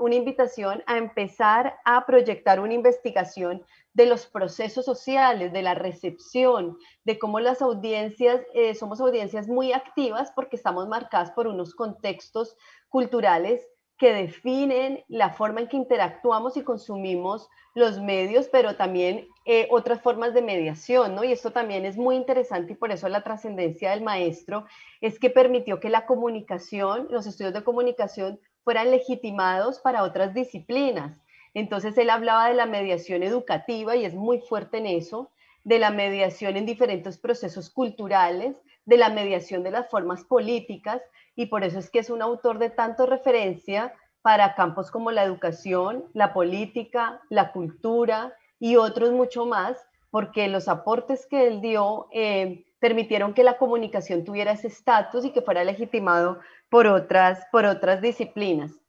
[0.01, 6.79] una invitación a empezar a proyectar una investigación de los procesos sociales, de la recepción,
[7.05, 12.57] de cómo las audiencias, eh, somos audiencias muy activas porque estamos marcadas por unos contextos
[12.89, 13.67] culturales
[14.01, 20.01] que definen la forma en que interactuamos y consumimos los medios, pero también eh, otras
[20.01, 21.23] formas de mediación, ¿no?
[21.23, 24.65] Y esto también es muy interesante y por eso la trascendencia del maestro
[25.03, 31.21] es que permitió que la comunicación, los estudios de comunicación fueran legitimados para otras disciplinas.
[31.55, 35.31] Entonces él hablaba de la mediación educativa y es muy fuerte en eso,
[35.65, 41.03] de la mediación en diferentes procesos culturales, de la mediación de las formas políticas
[41.37, 45.25] y por eso es que es un autor de tanto referencia para campos como la
[45.25, 49.79] educación, la política, la cultura y otros mucho más,
[50.11, 55.31] porque los aportes que él dio eh, permitieron que la comunicación tuviera ese estatus y
[55.31, 58.80] que fuera legitimado por otras, por otras disciplinas.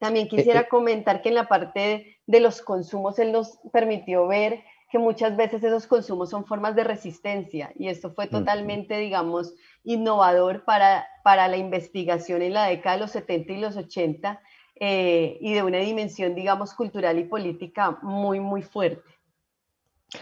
[0.00, 0.68] También eh, quisiera eh.
[0.68, 5.62] comentar que en la parte de los consumos él nos permitió ver que muchas veces
[5.62, 11.56] esos consumos son formas de resistencia y esto fue totalmente, digamos, innovador para, para la
[11.56, 14.40] investigación en la década de los 70 y los 80
[14.80, 19.08] eh, y de una dimensión, digamos, cultural y política muy, muy fuerte.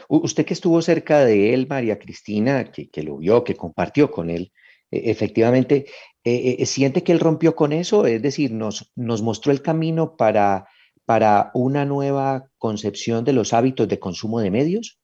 [0.09, 4.29] Usted que estuvo cerca de él, María Cristina, que, que lo vio, que compartió con
[4.29, 4.53] él,
[4.91, 5.87] e, efectivamente,
[6.25, 8.07] eh, eh, ¿siente que él rompió con eso?
[8.07, 10.69] Es decir, nos, nos mostró el camino para,
[11.05, 14.99] para una nueva concepción de los hábitos de consumo de medios.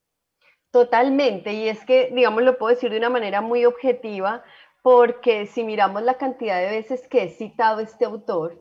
[0.70, 4.42] Totalmente, y es que, digamos, lo puedo decir de una manera muy objetiva,
[4.82, 8.60] porque si miramos la cantidad de veces que he citado este autor,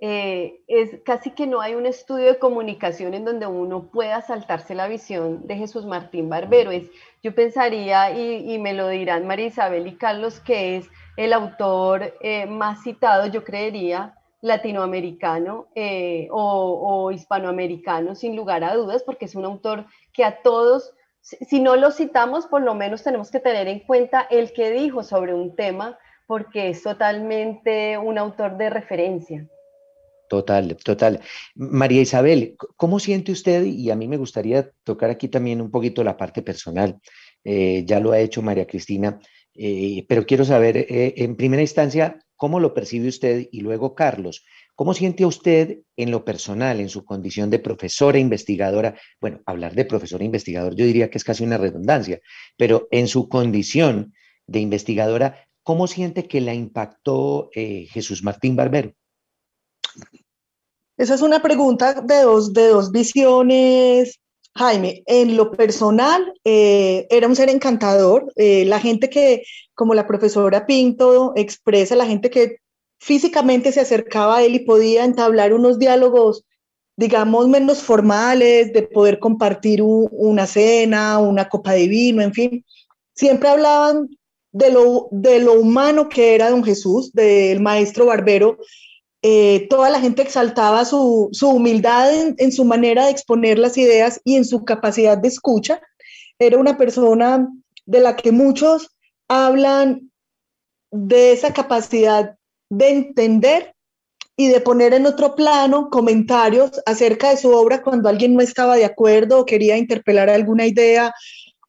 [0.00, 4.76] eh, es casi que no hay un estudio de comunicación en donde uno pueda saltarse
[4.76, 6.70] la visión de Jesús Martín Barbero.
[6.70, 6.88] Es,
[7.22, 12.46] yo pensaría, y, me lo dirán María Isabel y Carlos, que es el autor eh,
[12.46, 19.44] más citado, yo creería, latinoamericano eh, o, hispanoamericano, sin lugar a dudas, porque es un
[19.44, 23.80] autor que a todos, si no lo citamos, por lo menos tenemos que tener en
[23.80, 29.44] cuenta el que dijo sobre un tema, porque es totalmente un autor de referencia.
[30.28, 31.20] Total, total.
[31.56, 33.64] María Isabel, ¿cómo siente usted?
[33.64, 37.00] Y a mí me gustaría tocar aquí también un poquito la parte personal.
[37.42, 39.18] Eh, ya lo ha hecho María Cristina,
[39.58, 44.44] eh, pero quiero saber eh, en primera instancia cómo lo percibe usted y luego Carlos.
[44.76, 48.96] ¿Cómo siente usted en lo personal, en su condición de profesora investigadora?
[49.20, 52.20] Bueno, hablar de profesora investigador yo diría que es casi una redundancia,
[52.56, 54.14] pero en su condición
[54.46, 58.94] de investigadora, ¿cómo siente que la impactó Jesús Martín Barbero?
[60.96, 64.20] Esa es una pregunta de dos, de dos visiones,
[64.58, 65.02] Jaime.
[65.06, 68.32] En lo personal, eh, era un ser encantador.
[68.36, 69.44] Eh, la gente que,
[69.74, 72.58] como la profesora Pinto expresa, la gente que
[72.98, 76.44] físicamente se acercaba a él y podía entablar unos diálogos
[76.98, 82.64] digamos, menos formales, de poder compartir una cena, una copa de vino, en fin.
[83.14, 84.08] Siempre hablaban
[84.50, 88.58] de lo, de lo humano que era don Jesús, del maestro barbero.
[89.22, 94.36] Eh, toda la gente exaltaba su, humildad en, su manera de exponer las ideas y
[94.36, 95.80] en su capacidad de escucha.
[96.38, 97.48] Era una persona
[97.84, 98.96] de la que muchos
[99.28, 100.10] hablan
[100.90, 102.36] de esa capacidad
[102.70, 103.74] de entender
[104.36, 108.76] y de poner en otro plano comentarios acerca de su obra cuando alguien no estaba
[108.76, 111.12] de acuerdo o quería interpelar alguna idea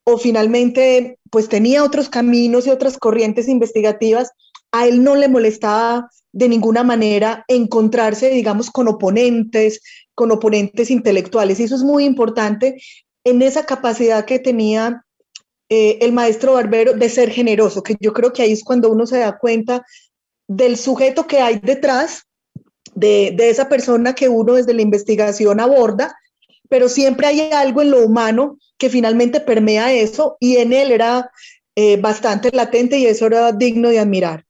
[0.04, 4.32] o finalmente pues tenía otros caminos y otras corrientes investigativas,
[4.72, 9.82] a él no le molestaba de ninguna manera encontrarse, digamos, con oponentes,
[10.14, 11.60] con oponentes intelectuales.
[11.60, 12.82] Y eso es muy importante
[13.24, 15.06] en esa capacidad que tenía
[15.70, 19.06] eh, el maestro Barbero de ser generoso, que yo creo que ahí es cuando uno
[19.06, 19.86] se da cuenta
[20.48, 22.24] del sujeto que hay detrás
[22.96, 26.16] de, de esa persona que uno desde la investigación aborda,
[26.70, 31.30] pero siempre hay algo en lo humano que finalmente permea eso y en él era
[31.76, 34.46] eh, bastante latente y eso era digno de admirar.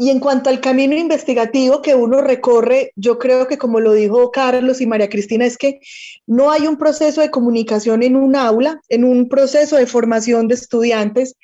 [0.00, 4.30] Y en cuanto al camino investigativo que uno recorre, yo creo que como lo dijo
[4.30, 5.80] Carlos y María Cristina, es que
[6.24, 10.54] no hay un proceso de comunicación en un aula, en un proceso de formación de
[10.54, 11.34] estudiantes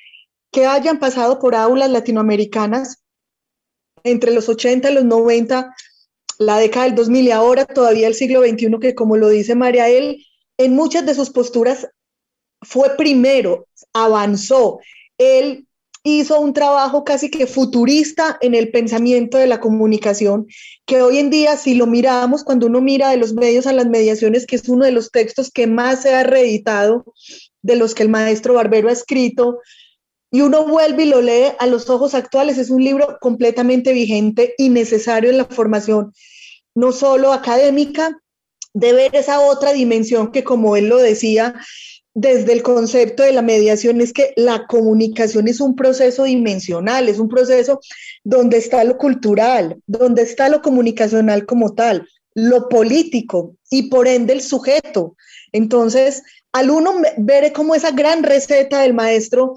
[0.51, 3.03] que hayan pasado por aulas latinoamericanas
[4.05, 5.75] entre los 80 y los 90,
[6.37, 9.89] la década del 2000 y ahora todavía el siglo XXI, que como lo dice María,
[9.89, 10.25] él
[10.57, 11.89] en muchas de sus posturas
[12.61, 14.79] fue primero, avanzó.
[15.17, 15.67] Él
[16.05, 20.45] hizo un trabajo casi que futurista en el pensamiento de la comunicación,
[20.85, 23.87] que hoy en día, si lo miramos, cuando uno mira de los medios a las
[23.87, 27.05] mediaciones, que es uno de los textos que más se ha reeditado,
[27.63, 29.59] de los que el maestro Barbero ha escrito,
[30.29, 34.53] y uno vuelve y lo lee a los ojos actuales, es un libro completamente vigente
[34.59, 36.13] y necesario en la formación,
[36.75, 38.15] no solo académica,
[38.75, 41.55] de ver esa otra dimensión que, como él lo decía,
[42.15, 47.19] desde el concepto de la mediación es que la comunicación es un proceso dimensional, es
[47.19, 47.81] un proceso
[48.23, 54.31] donde está lo cultural, donde está lo comunicacional como tal, lo político y por ende
[54.31, 55.17] el sujeto.
[55.51, 56.23] Entonces,
[56.53, 59.55] al uno ver como esa gran receta del maestro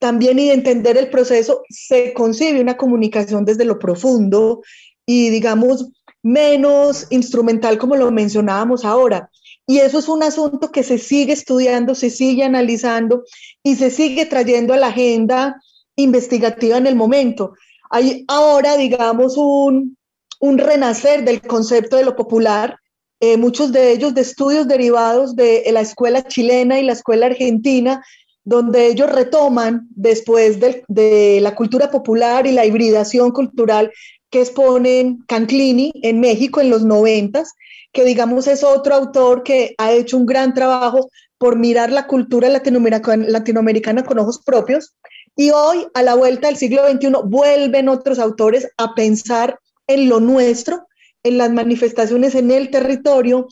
[0.00, 4.62] también y de entender el proceso, se concibe una comunicación desde lo profundo
[5.06, 5.90] y digamos
[6.22, 9.30] menos instrumental como lo mencionábamos ahora.
[9.70, 13.22] Y eso es un asunto que se sigue estudiando, se sigue analizando
[13.62, 15.62] y se sigue trayendo a la agenda
[15.94, 17.52] investigativa en el momento.
[17.88, 19.96] Hay ahora, digamos, un,
[20.40, 22.78] renacer del concepto de lo popular,
[23.20, 28.04] eh, muchos de ellos de estudios derivados de la escuela chilena y la escuela argentina,
[28.42, 33.92] donde ellos retoman después de, de, la cultura popular y la hibridación cultural
[34.30, 37.54] que exponen Canclini en México en los noventas
[37.92, 42.48] que digamos es otro autor que ha hecho un gran trabajo por mirar la cultura
[42.48, 44.94] latinoamericana, con ojos propios.
[45.36, 50.20] Y hoy, a la vuelta del siglo XXI, vuelven otros autores a pensar en lo
[50.20, 50.86] nuestro,
[51.22, 53.48] en las manifestaciones en el territorio,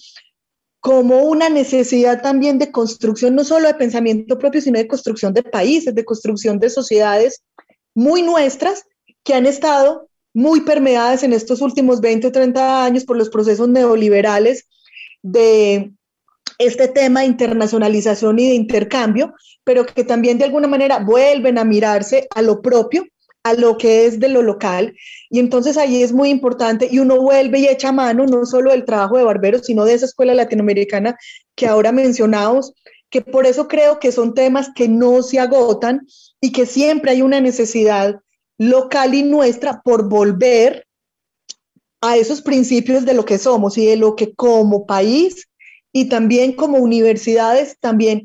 [0.80, 5.42] como una necesidad también de construcción, no solo de pensamiento propio, sino de construcción de
[5.42, 7.42] países, de construcción de sociedades
[7.94, 8.84] muy nuestras
[9.24, 10.07] que han estado
[10.38, 14.68] muy permeadas en estos últimos 20 o 30 años por los procesos neoliberales
[15.20, 15.90] de
[16.58, 21.64] este tema de internacionalización y de intercambio, pero que también de alguna manera vuelven a
[21.64, 23.04] mirarse a lo propio,
[23.42, 24.94] a lo que es de lo local.
[25.28, 28.84] Y entonces ahí es muy importante y uno vuelve y echa mano no solo del
[28.84, 31.18] trabajo de barberos, sino de esa escuela latinoamericana
[31.56, 32.74] que ahora mencionamos,
[33.10, 36.06] que por eso creo que son temas que no se agotan
[36.40, 38.20] y que siempre hay una necesidad
[38.58, 40.86] local y nuestra por volver
[42.00, 45.48] a esos principios de lo que somos y de lo que como país
[45.92, 48.22] y también como universidades también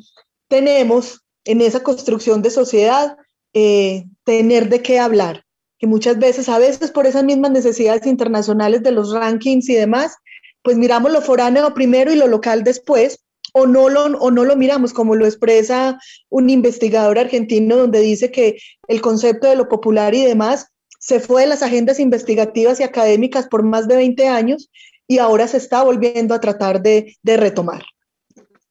[0.47, 3.17] tenemos en esa construcción de sociedad,
[3.53, 5.45] eh, tener de qué hablar,
[5.77, 10.15] que muchas veces, a veces por esas mismas necesidades internacionales de los rankings y demás,
[10.61, 13.22] pues miramos lo foráneo primero y lo local después,
[13.53, 15.99] o no lo, o no lo miramos, como lo expresa
[16.29, 20.67] un investigador argentino donde dice que el concepto de lo popular y demás
[20.99, 24.71] se fue de las agendas investigativas y académicas por más de 20 años
[25.07, 27.83] y ahora se está volviendo a tratar de, retomar.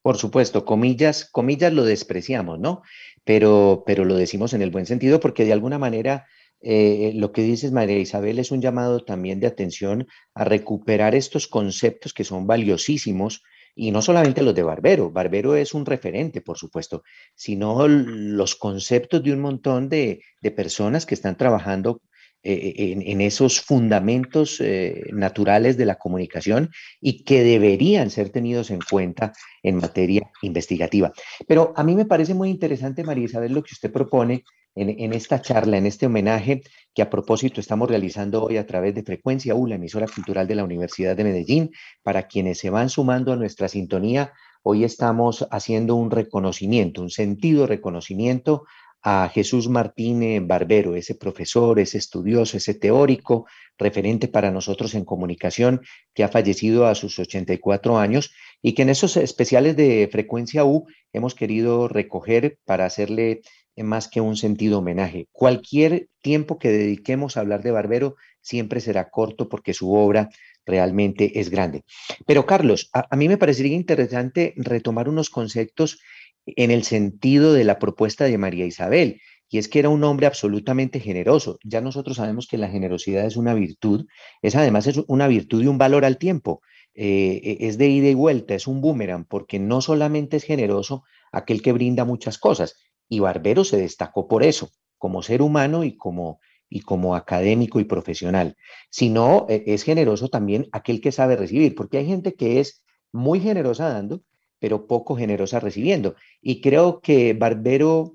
[0.03, 2.83] Por supuesto, comillas, comillas lo despreciamos, ¿no?
[3.23, 6.27] Pero, pero lo decimos en el buen sentido porque de alguna manera
[6.61, 11.47] eh, lo que dices, María Isabel, es un llamado también de atención a recuperar estos
[11.47, 13.43] conceptos que son valiosísimos
[13.75, 17.03] y no solamente los de Barbero, Barbero es un referente, por supuesto,
[17.35, 20.23] sino los conceptos de un montón de,
[20.55, 22.03] personas que están trabajando
[22.45, 26.71] eh, en, esos fundamentos eh, naturales de la comunicación
[27.01, 29.33] y que deberían ser tenidos en cuenta
[29.63, 31.13] en materia investigativa.
[31.47, 34.43] Pero a mí me parece muy interesante, María Isabel, lo que usted propone
[34.75, 36.63] en, esta charla, en este homenaje
[36.95, 40.55] que a propósito estamos realizando hoy a través de Frecuencia U, la emisora cultural de
[40.55, 41.71] la Universidad de Medellín.
[42.03, 44.33] Para quienes se van sumando a nuestra sintonía,
[44.63, 48.65] hoy estamos haciendo un reconocimiento, un sentido reconocimiento
[49.03, 53.47] a Jesús Martínez Barbero, ese profesor, ese estudioso, ese teórico,
[53.77, 55.81] referente para nosotros en comunicación,
[56.15, 58.33] que ha fallecido a sus 84 años
[58.63, 63.43] y que en esos especiales de frecuencia U hemos querido recoger para hacerle
[63.77, 65.29] más que un sentido homenaje.
[65.33, 70.29] Cualquier tiempo que dediquemos a hablar de Barbero siempre será corto porque su obra
[70.67, 71.85] realmente es grande.
[72.27, 76.01] Pero Carlos, a, a mí me parecería interesante retomar unos conceptos
[76.47, 80.27] en el sentido de la propuesta de María Isabel, y es que era un hombre
[80.27, 81.59] absolutamente generoso.
[81.63, 84.07] Ya nosotros sabemos que la generosidad es una virtud,
[84.41, 86.63] es además es una virtud y un valor al tiempo.
[86.95, 91.05] Eh, e, es de ida y vuelta, es un boomerang, porque no solamente es generoso
[91.33, 92.77] aquel que brinda muchas cosas,
[93.09, 97.85] y Barbero se destacó por eso, como ser humano y como, y como académico y
[97.85, 98.57] profesional,
[98.91, 102.83] sino e, es generoso también aquel que sabe recibir, porque hay gente que es
[103.13, 104.23] muy generosa dando,
[104.63, 106.15] pero poco generosa recibiendo.
[106.41, 108.15] Y creo que Barbero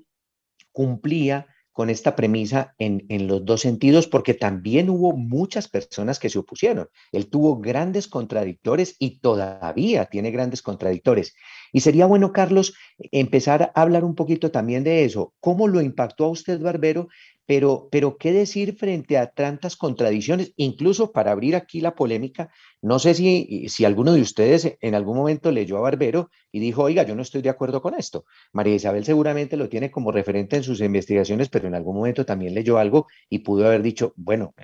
[0.72, 6.38] cumplía con esta premisa en, los dos sentidos, porque también hubo muchas personas que se
[6.38, 6.88] opusieron.
[7.12, 11.34] Él tuvo grandes contradictores y todavía tiene grandes contradictores.
[11.70, 12.74] Y sería bueno, Carlos,
[13.12, 15.34] empezar a hablar un poquito también de eso.
[15.38, 17.08] ¿Cómo lo impactó a usted, Barbero,
[17.48, 20.52] pero, pero, ¿qué decir frente a tantas contradicciones?
[20.56, 25.16] Incluso para abrir aquí la polémica, no sé si, si alguno de ustedes en algún
[25.16, 28.24] momento leyó a Barbero y dijo, oiga, yo no estoy de acuerdo con esto.
[28.52, 32.54] María Isabel seguramente lo tiene como referente en sus investigaciones, pero en algún momento también
[32.54, 34.54] leyó algo y pudo haber dicho, bueno,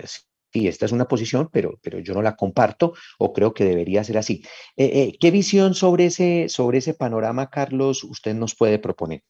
[0.53, 4.05] sí, esta es una posición, pero, pero yo no la comparto o creo que debería
[4.05, 4.45] ser así.
[4.77, 9.23] Eh, eh, ¿Qué visión sobre ese, sobre ese panorama, Carlos, usted nos puede proponer?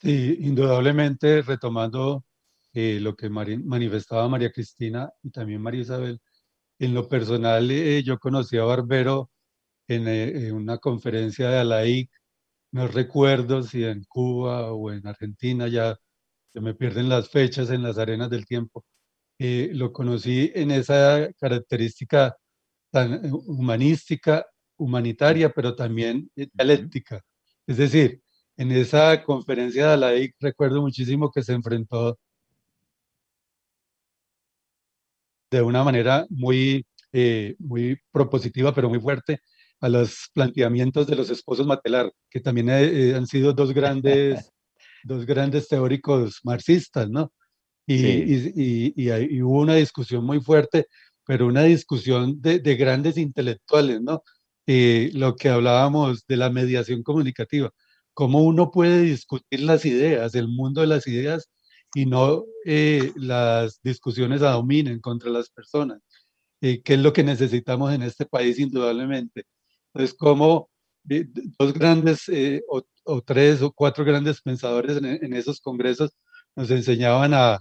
[0.00, 2.24] Sí, indudablemente, retomando
[2.72, 6.20] eh, lo que manifestaba María Cristina y también María Isabel.
[6.78, 9.30] En lo personal, eh, yo conocí a Barbero
[9.88, 12.10] en, eh, una conferencia de ALAIC,
[12.72, 15.96] no recuerdo si en Cuba o en Argentina, ya
[16.52, 18.84] se me pierden las fechas en las arenas del tiempo.
[19.38, 22.36] lo conocí en esa característica
[22.90, 24.46] tan humanística,
[24.78, 27.22] humanitaria, pero también dialéctica.
[27.66, 28.22] Es decir,
[28.56, 32.18] en esa conferencia de ALAIC recuerdo muchísimo que se enfrentó
[35.50, 39.40] de una manera muy, eh, muy propositiva, pero muy fuerte,
[39.80, 44.52] a los planteamientos de los esposos Matelar, que también eh, han sido dos grandes,
[45.04, 47.32] dos grandes teóricos marxistas, ¿no?
[47.88, 50.86] Y, y, y, hubo una discusión muy fuerte,
[51.24, 54.22] pero una discusión de, de grandes intelectuales, ¿no?
[54.66, 57.70] Eh, lo que hablábamos de la mediación comunicativa,
[58.14, 61.48] cómo uno puede discutir las ideas, el mundo de las ideas,
[61.94, 66.00] y no eh, las discusiones a dominen contra las personas,
[66.60, 69.44] eh, que es lo que necesitamos en este país indudablemente.
[69.94, 70.70] Entonces, como
[71.08, 71.26] eh,
[71.58, 72.30] dos grandes
[72.68, 76.10] o, tres o cuatro grandes pensadores en, esos congresos
[76.56, 77.60] nos enseñaban a,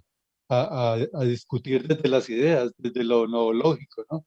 [0.49, 4.25] a, a, discutir desde las ideas, desde lo ¿no?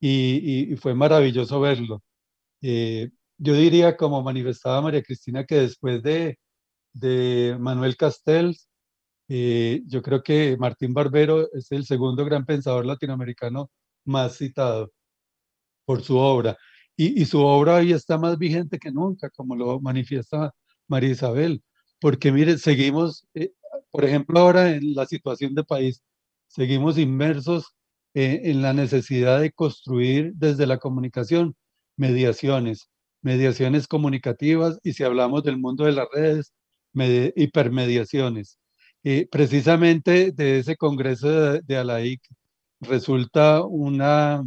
[0.00, 2.02] Y, y, fue maravilloso verlo.
[2.60, 6.38] yo diría, como manifestaba María Cristina, que después de,
[6.92, 8.68] de Manuel Castells,
[9.28, 13.70] eh, yo creo que Martín Barbero es el segundo gran pensador latinoamericano
[14.04, 14.92] más citado
[15.84, 16.56] por su obra.
[16.96, 20.52] Y, su obra hoy está más vigente que nunca, como lo manifiesta
[20.88, 21.62] María Isabel,
[22.00, 23.52] porque mire, seguimos, eh,
[23.90, 26.02] por ejemplo, ahora en la situación de país,
[26.48, 27.74] seguimos inmersos
[28.14, 31.56] eh, en la necesidad de construir desde la comunicación
[31.96, 32.90] mediaciones,
[33.22, 36.52] mediaciones comunicativas, y si hablamos del mundo de las redes,
[37.36, 38.58] hipermediaciones
[39.30, 42.18] precisamente de ese congreso de, de
[42.80, 44.42] resulta una,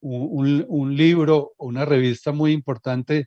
[0.00, 3.26] un, un, libro, una revista muy importante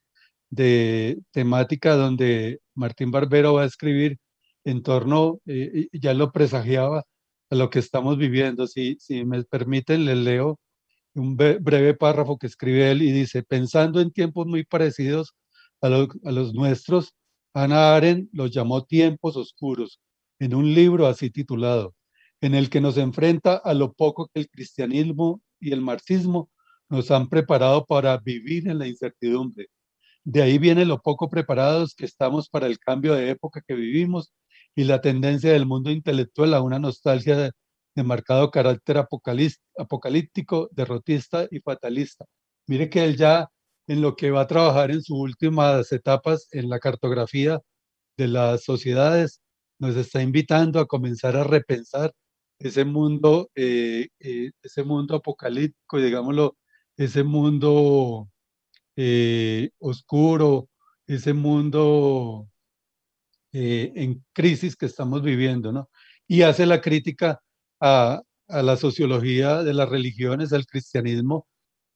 [0.49, 4.17] de temática donde Martín Barbero va a escribir
[4.63, 7.03] en torno, eh, ya lo presagiaba,
[7.51, 8.67] a lo que estamos viviendo.
[8.67, 10.59] Si, si me permiten, les leo
[11.13, 15.33] un breve párrafo que escribe él y dice, pensando en tiempos muy parecidos
[15.81, 17.13] a, a los nuestros,
[17.53, 19.99] Ana Aren los llamó tiempos oscuros
[20.41, 21.93] en un libro así titulado,
[22.41, 26.49] en el que nos enfrenta a lo poco que el cristianismo y el marxismo
[26.89, 29.67] nos han preparado para vivir en la incertidumbre.
[30.23, 34.33] De ahí viene lo poco preparados que estamos para el cambio de época que vivimos
[34.75, 37.51] y la tendencia del mundo intelectual a una nostalgia
[37.95, 38.97] de marcado carácter
[39.77, 42.25] apocalíptico, derrotista y fatalista.
[42.65, 43.47] Mire que él ya
[43.85, 47.59] en lo que va a trabajar en sus últimas etapas en la cartografía
[48.17, 49.39] de las sociedades,
[49.81, 52.13] nos está invitando a comenzar a repensar
[52.59, 56.55] ese mundo, eh, eh, ese mundo apocalíptico, digámoslo,
[56.95, 58.29] ese mundo
[58.95, 60.69] eh, oscuro,
[61.07, 62.47] ese mundo
[63.53, 65.89] en crisis que estamos viviendo, ¿no?
[66.25, 67.41] Y hace la crítica
[67.81, 71.47] a, a la sociología de las religiones, al cristianismo,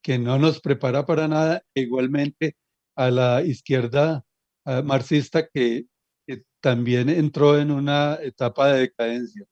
[0.02, 2.56] que no nos prepara para nada, e igualmente
[2.94, 4.22] a la izquierda
[4.84, 5.86] marxista que,
[6.66, 9.46] también entró en una etapa de decadencia.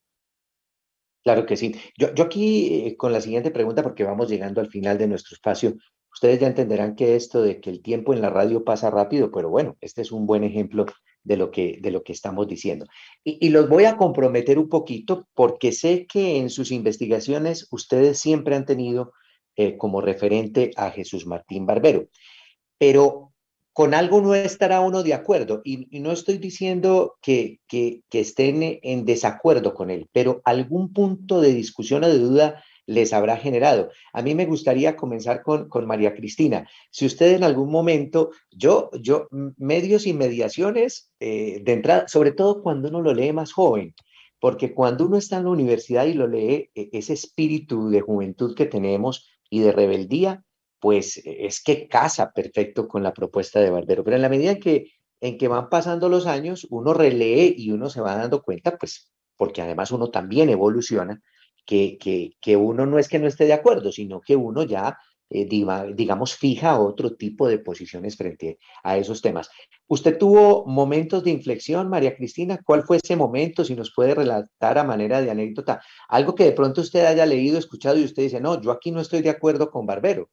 [1.23, 1.73] Claro que sí.
[1.97, 5.77] Yo, aquí eh, con la siguiente pregunta, porque vamos llegando al final de nuestro espacio,
[6.13, 9.49] ustedes ya entenderán que esto de que el tiempo en la radio pasa rápido, pero
[9.49, 10.87] bueno, este es un buen ejemplo
[11.23, 12.85] de lo que, de lo que estamos diciendo.
[13.23, 18.57] Y, los voy a comprometer un poquito porque sé que en sus investigaciones ustedes siempre
[18.57, 19.13] han tenido
[19.55, 22.09] eh, como referente a Jesús Martín Barbero.
[22.77, 23.34] Pero
[23.75, 25.61] con algo no estará uno de acuerdo.
[25.65, 31.53] Y, no estoy diciendo que, que, estén en desacuerdo con él, pero algún punto de
[31.53, 33.91] discusión o de duda les habrá generado.
[34.13, 36.69] A mí me gustaría comenzar con, María Cristina.
[36.93, 42.63] Si usted en algún momento, yo, yo, medios y mediaciones eh, de entrada, sobre todo
[42.63, 43.95] cuando uno lo lee más joven,
[44.39, 48.55] porque cuando uno está en la universidad y lo lee, e, ese espíritu de juventud
[48.55, 50.45] que tenemos y de rebeldía,
[50.85, 54.05] pues es que casa perfecto con la propuesta de Barbero.
[54.05, 57.71] Pero en la medida en que, en que van pasando los años, uno relee y
[57.71, 61.23] uno se va dando cuenta, pues, porque además uno también evoluciona,
[61.65, 64.99] que, que, que uno no es que no esté de acuerdo, sino que uno ya,
[65.31, 69.49] eh, digamos, fija otro tipo de posiciones frente a esos temas.
[69.87, 72.61] ¿Usted tuvo momentos de inflexión, María Cristina?
[72.63, 73.65] ¿Cuál fue ese momento?
[73.65, 75.81] Si nos puede relatar a manera de anécdota,
[76.11, 79.01] algo que de pronto usted haya leído, escuchado y usted dice, no, yo aquí no
[79.01, 80.29] estoy de acuerdo con Barbero.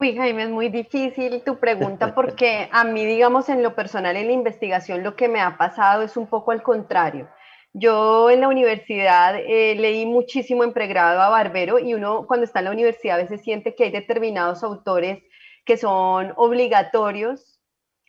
[0.00, 4.28] Uy, Jaime, es muy difícil tu pregunta porque a mí, digamos, en lo personal, en
[4.28, 7.28] la investigación, lo que me ha pasado es un poco al contrario.
[7.72, 12.60] Yo en la universidad eh, leí muchísimo en pregrado a Barbero y uno cuando está
[12.60, 15.18] en la universidad a veces siente que hay determinados autores
[15.64, 17.58] que son obligatorios,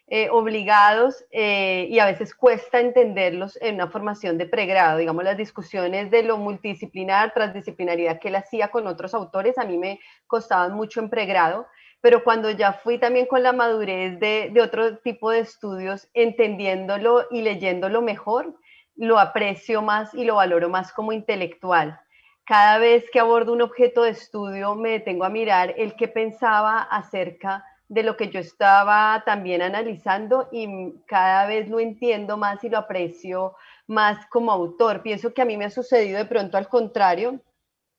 [0.06, 5.00] eh, obligados eh, y a veces cuesta entenderlos en una formación de pregrado.
[5.00, 9.80] Digamos, las discusiones de lo multidisciplinar, transdisciplinaridad que él hacía con otros autores a mí
[9.80, 11.66] me costaban mucho en pregrado
[12.02, 17.42] pero cuando ya fui también con la madurez de, otro tipo de estudios, entendiéndolo y
[17.42, 18.56] leyéndolo mejor,
[18.96, 22.00] lo aprecio más y lo valoro más como intelectual.
[22.46, 26.82] Cada vez que abordo un objeto de estudio, me detengo a mirar el que pensaba
[26.82, 32.70] acerca de lo que yo estaba también analizando y cada vez lo entiendo más y
[32.70, 33.56] lo aprecio
[33.88, 35.02] más como autor.
[35.02, 37.40] Pienso que a mí me ha sucedido de pronto al contrario.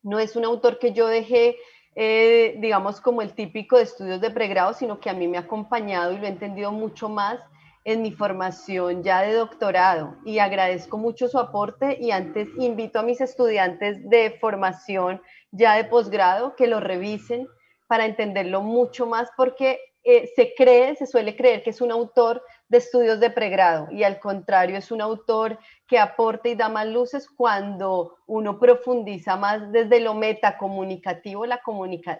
[0.02, 1.56] No es un autor que yo dejé
[2.02, 5.42] eh, digamos, como el típico de estudios de pregrado, sino que a mí me ha
[5.42, 7.38] acompañado y lo he entendido mucho más
[7.84, 10.16] en mi formación ya de doctorado.
[10.24, 15.20] Y agradezco mucho su aporte y antes invito a mis estudiantes de formación
[15.50, 17.46] ya de posgrado que lo revisen
[17.86, 22.42] para entenderlo mucho más porque eh, se cree, se suele creer que es un autor
[22.68, 26.86] de estudios de pregrado y al contrario es un autor que aporta y da más
[26.86, 31.60] luces cuando uno profundiza más desde lo metacomunicativo la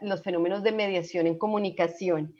[0.03, 2.35] los fenómenos de mediación en comunicación.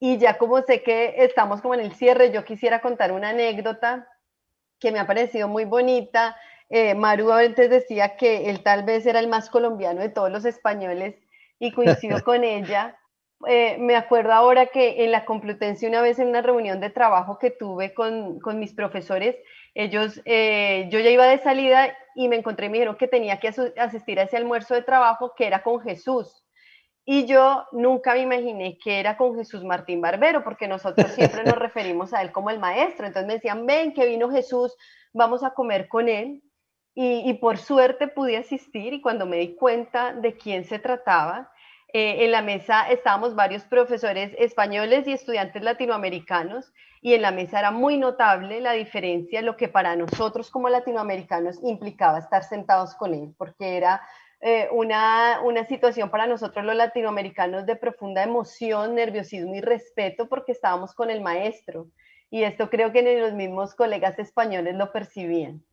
[0.00, 4.08] Y ya como sé que estamos como en el cierre, yo quisiera contar una anécdota
[4.78, 6.36] que me ha parecido muy bonita.
[6.70, 10.44] Eh, Maru antes decía que él tal vez era el más colombiano de todos los
[10.44, 11.16] españoles
[11.58, 12.96] y coincido con ella.
[13.46, 17.38] Eh, me acuerdo ahora que en la Complutense una vez en una reunión de trabajo
[17.38, 19.36] que tuve con, con mis profesores,
[19.74, 23.38] ellos, eh, yo ya iba de salida y me encontré y me dijeron que tenía
[23.38, 26.44] que asistir a ese almuerzo de trabajo que era con Jesús.
[27.04, 31.54] Y yo nunca me imaginé que era con Jesús Martín Barbero, porque nosotros siempre nos
[31.58, 33.06] referimos a él como el maestro.
[33.06, 34.76] Entonces me decían, ven que vino Jesús,
[35.12, 36.42] vamos a comer con él.
[36.94, 41.52] Y, y por suerte pude asistir y cuando me di cuenta de quién se trataba,
[41.92, 47.60] eh, en la mesa estábamos varios profesores españoles y estudiantes latinoamericanos y en la mesa
[47.60, 53.14] era muy notable la diferencia, lo que para nosotros como latinoamericanos implicaba estar sentados con
[53.14, 54.02] él, porque era
[54.40, 60.52] eh, una, una situación para nosotros los latinoamericanos de profunda emoción, nerviosismo y respeto porque
[60.52, 61.88] estábamos con el maestro.
[62.30, 65.64] Y esto creo que ni los mismos colegas españoles lo percibían.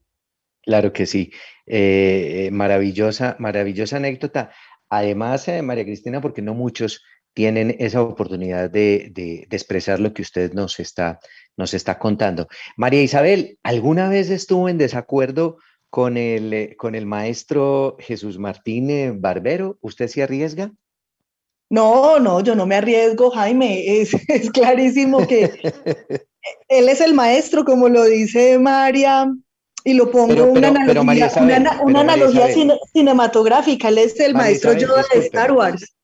[0.62, 1.32] Claro que sí.
[1.68, 4.52] Eh, maravillosa, maravillosa anécdota.
[4.90, 7.02] Además, eh, María Cristina, porque no muchos
[7.34, 11.20] tienen esa oportunidad de, expresar lo que usted nos está,
[11.58, 12.48] nos está contando.
[12.78, 15.58] María Isabel, ¿alguna vez estuvo en desacuerdo
[15.90, 20.72] con el, eh, con el maestro Jesús Martín eh, Barbero, ¿usted se arriesga?
[21.70, 24.02] No, no, yo no me arriesgo, Jaime.
[24.02, 24.12] Es,
[24.54, 25.52] clarísimo que
[26.70, 29.28] él es el maestro, como lo dice María,
[29.86, 31.32] y lo pongo una analogía,
[31.84, 32.48] una, analogía
[32.92, 33.90] cinematográfica.
[33.90, 35.96] Él es el maestro Yoda de Star Wars.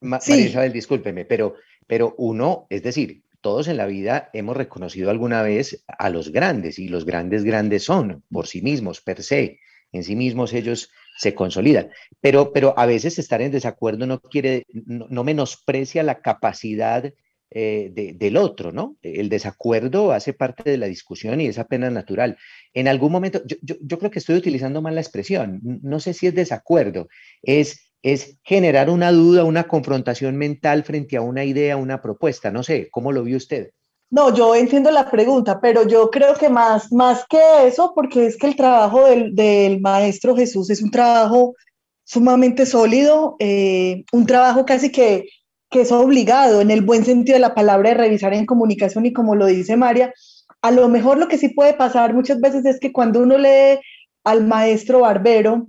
[0.00, 1.56] María Isabel, discúlpeme, pero,
[1.88, 6.78] pero uno, es decir, todos en la vida hemos reconocido alguna vez a los grandes
[6.78, 9.58] y los grandes grandes son por sí mismos, per se,
[9.90, 11.90] en sí mismos ellos se consolidan.
[12.20, 17.12] Pero, pero a veces estar en desacuerdo no quiere, no, menosprecia la capacidad
[17.50, 18.96] eh, del otro, ¿no?
[19.02, 22.36] El desacuerdo hace parte de la discusión y es apenas natural.
[22.74, 26.34] En algún momento, yo, creo que estoy utilizando mal la expresión, no sé si es
[26.34, 27.08] desacuerdo,
[27.42, 32.52] es es generar una duda, una confrontación mental frente a una idea, una propuesta.
[32.52, 33.70] No sé, ¿cómo lo vio usted?
[34.10, 38.36] No, yo entiendo la pregunta, pero yo creo que más, más que eso, porque es
[38.36, 41.54] que el trabajo del, maestro Jesús es un trabajo
[42.04, 45.24] sumamente sólido, eh, un trabajo casi que,
[45.70, 49.12] que es obligado en el buen sentido de la palabra de revisar en comunicación y
[49.12, 50.12] como lo dice María,
[50.62, 53.78] a lo mejor lo que sí puede pasar muchas veces es que cuando uno lee
[54.24, 55.68] al maestro Barbero,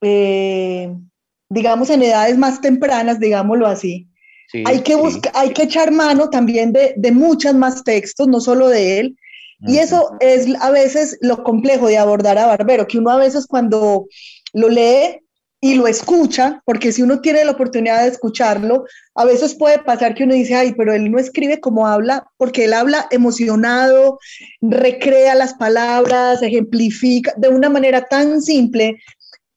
[0.00, 0.92] eh,
[1.48, 4.08] digamos, en edades más tempranas, digámoslo así,
[4.64, 8.68] hay, que buscar, hay que echar mano también de, de muchos más textos, no solo
[8.68, 9.16] de él.
[9.60, 13.46] Y eso es a veces lo complejo de abordar a Barbero, que uno a veces
[13.46, 14.06] cuando
[14.52, 15.20] lo lee
[15.60, 18.84] y lo escucha, porque si uno tiene la oportunidad de escucharlo,
[19.14, 22.66] a veces puede pasar que uno dice, ay, pero él no escribe como habla, porque
[22.66, 24.18] él habla emocionado,
[24.60, 28.96] recrea las palabras, ejemplifica de una manera tan simple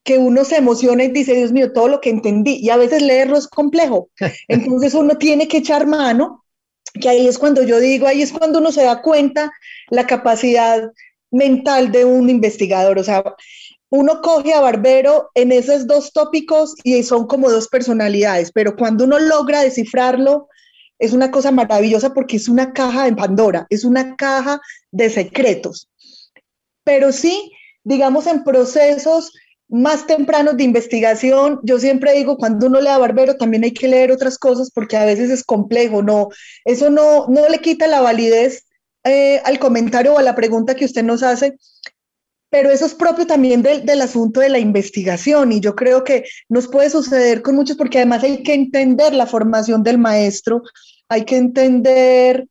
[0.02, 3.02] que uno se emociona y dice, Dios mío, todo lo que entendí, y a veces
[3.02, 4.08] leerlo es complejo.
[4.48, 6.44] Entonces uno tiene que echar mano,
[7.00, 9.52] que ahí es cuando yo digo, ahí es cuando uno se da cuenta
[9.90, 10.90] la capacidad
[11.30, 12.98] mental de un investigador.
[12.98, 13.22] O sea,
[13.90, 19.04] uno coge a Barbero en esos dos tópicos y son como dos personalidades, pero cuando
[19.04, 20.48] uno logra descifrarlo,
[20.98, 24.60] es una cosa maravillosa porque es una caja de Pandora, es una caja
[24.92, 25.88] de secretos.
[26.84, 29.32] Pero sí, digamos, en procesos
[29.68, 34.12] más tempranos de investigación, yo siempre digo, cuando uno lea Barbero también hay que leer
[34.12, 36.28] otras cosas porque a veces es complejo, no,
[36.64, 38.66] eso no, no le quita la validez
[39.04, 41.56] eh, al comentario o a la pregunta que usted nos hace,
[42.50, 46.24] pero eso es propio también del, del, asunto de la investigación y yo creo que
[46.48, 50.62] nos puede suceder con muchos porque además hay que entender la formación del maestro,
[51.08, 52.46] hay que entender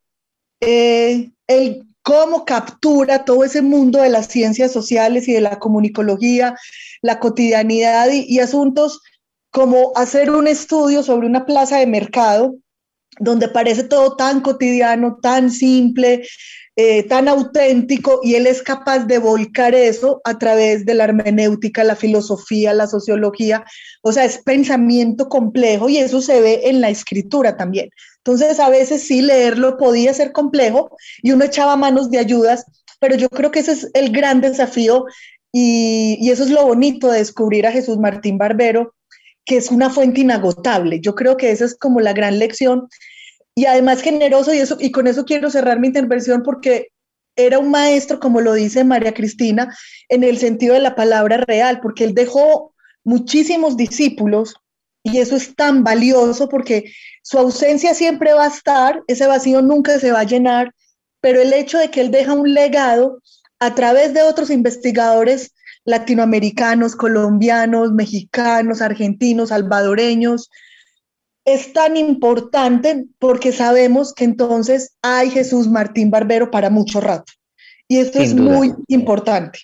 [0.62, 6.56] eh, el cómo captura todo ese mundo de las ciencias sociales y de la comunicología,
[7.02, 9.02] la cotidianidad y, asuntos
[9.52, 12.56] como hacer un estudio sobre una plaza de mercado
[13.20, 16.26] donde parece todo tan cotidiano, tan simple,
[16.82, 21.84] eh, tan auténtico, y él es capaz de volcar eso a través de la hermenéutica,
[21.84, 23.66] la filosofía, la sociología,
[24.02, 27.90] o sea, es pensamiento complejo y eso se ve en la escritura también.
[28.20, 32.64] Entonces, a veces sí leerlo podía ser complejo y uno echaba manos de ayudas,
[33.02, 35.04] pero yo creo que ese es el gran desafío
[35.52, 38.96] y, y eso es lo bonito de descubrir a Jesús Martín Barbero,
[39.44, 41.02] que es una fuente inagotable.
[41.02, 42.88] Yo creo que esa es como la gran lección
[43.60, 46.94] y además generoso y eso y con eso quiero cerrar mi intervención porque
[47.36, 49.76] era un maestro, como lo dice María Cristina,
[50.08, 54.56] en el sentido de la palabra real, porque él dejó muchísimos discípulos
[55.04, 60.00] y eso es tan valioso porque su ausencia siempre va a estar, ese vacío nunca
[60.00, 60.74] se va a llenar,
[61.20, 63.22] pero el hecho de que él deja un legado
[63.60, 65.54] a través de otros investigadores
[65.84, 70.50] latinoamericanos, colombianos, mexicanos, argentinos, salvadoreños,
[71.54, 77.34] es tan importante porque sabemos que entonces hay Jesús Martín Barbero para mucho rato.
[77.88, 79.60] Y esto es muy importante.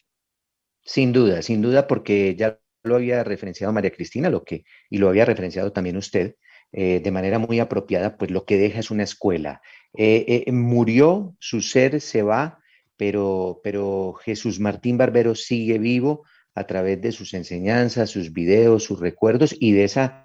[0.83, 5.09] Sin duda, sin duda, porque ya lo había referenciado María Cristina, lo que, y lo
[5.09, 6.35] había referenciado también usted,
[6.71, 9.61] eh, de manera muy apropiada, pues lo que deja es una escuela.
[9.97, 12.59] Eh, eh, murió, su ser se va,
[12.97, 16.23] pero, pero Jesús Martín Barbero sigue vivo
[16.53, 20.24] a través de sus enseñanzas, sus videos, sus recuerdos y de esa,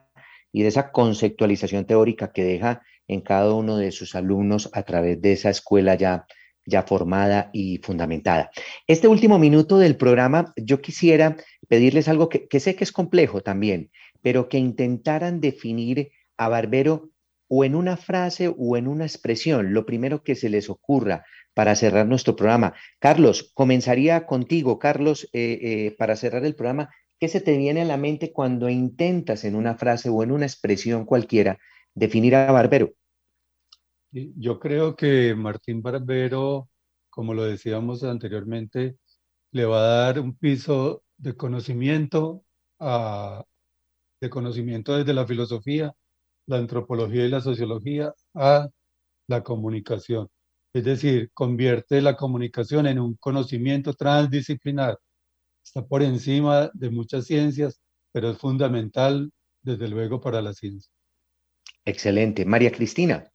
[0.53, 5.21] y de esa conceptualización teórica que deja en cada uno de sus alumnos a través
[5.21, 6.27] de esa escuela ya,
[6.65, 8.51] ya formada y fundamentada.
[8.87, 11.37] Este último minuto del programa, yo quisiera
[11.69, 13.91] pedirles algo que, sé que es complejo también,
[14.23, 17.11] pero que intentaran definir a Barbero
[17.49, 21.75] o en una frase o en una expresión, lo primero que se les ocurra para
[21.75, 22.75] cerrar nuestro programa.
[23.01, 26.91] Carlos, comenzaría contigo, Carlos, eh, eh, para cerrar el programa.
[27.21, 30.47] ¿Qué se te viene a la mente cuando intentas en una frase o en una
[30.47, 31.59] expresión cualquiera
[31.95, 32.95] definir a Barbero?
[34.11, 36.71] Yo creo que Martín Barbero,
[37.11, 38.97] como lo decíamos anteriormente,
[39.53, 42.43] le va a dar un piso de conocimiento,
[42.81, 45.93] de conocimiento desde la filosofía,
[46.47, 48.66] la antropología y la sociología a
[49.29, 50.29] la comunicación.
[50.73, 54.99] Es decir, convierte la comunicación en un conocimiento transdisciplinar.
[55.71, 59.31] Está por encima de muchas ciencias, pero es fundamental,
[59.62, 60.91] desde luego, para la ciencia.
[61.85, 62.45] Excelente.
[62.45, 63.31] María Cristina.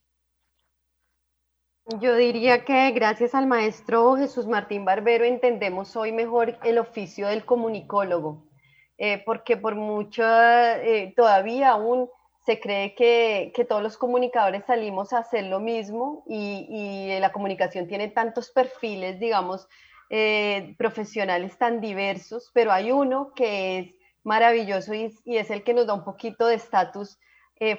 [2.01, 7.45] Yo diría que gracias al maestro Jesús Martín Barbero entendemos hoy mejor el oficio del
[7.45, 8.49] comunicólogo,
[8.97, 12.09] eh, porque por mucho, eh, todavía aún
[12.45, 18.09] se cree que, todos los comunicadores salimos a hacer lo mismo y, la comunicación tiene
[18.09, 19.69] tantos perfiles, digamos,
[20.09, 25.73] eh, profesionales tan diversos, pero hay uno que es maravilloso y, y es el que
[25.73, 27.17] nos da un poquito de estatus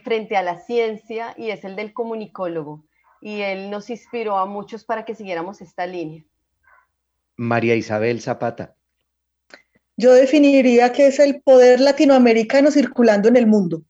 [0.04, 2.82] frente a la ciencia y es el del comunicólogo
[3.20, 6.24] y él nos inspiró a muchos para que siguiéramos esta línea.
[7.36, 8.74] María Isabel Zapata.
[9.96, 13.82] Yo definiría que es el poder latinoamericano circulando en el mundo.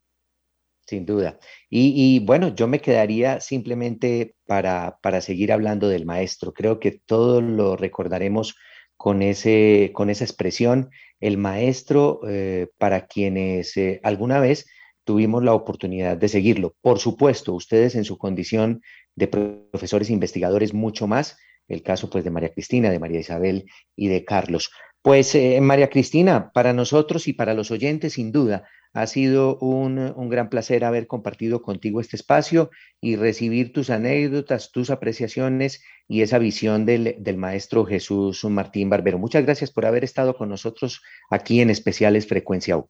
[0.87, 1.39] Sin duda.
[1.68, 6.53] Y, bueno, yo me quedaría simplemente para, para, seguir hablando del maestro.
[6.53, 8.55] Creo que todos lo recordaremos
[8.97, 14.66] con, ese, con esa expresión, el maestro, eh, para quienes eh, alguna vez
[15.03, 16.76] tuvimos la oportunidad de seguirlo.
[16.80, 18.82] Por supuesto, ustedes en su condición
[19.16, 21.37] de profesores e investigadores mucho más,
[21.68, 23.66] el caso pues de María Cristina, de María Isabel
[23.97, 24.70] y de Carlos.
[25.03, 30.31] Pues eh, María Cristina, para nosotros y para los oyentes, sin duda, ha sido un,
[30.31, 36.39] gran placer haber compartido contigo este espacio y recibir tus anécdotas, tus apreciaciones y esa
[36.39, 39.19] visión del, del, maestro Jesús Martín Barbero.
[39.19, 42.89] Muchas gracias por haber estado con nosotros aquí en Especiales Frecuencia U.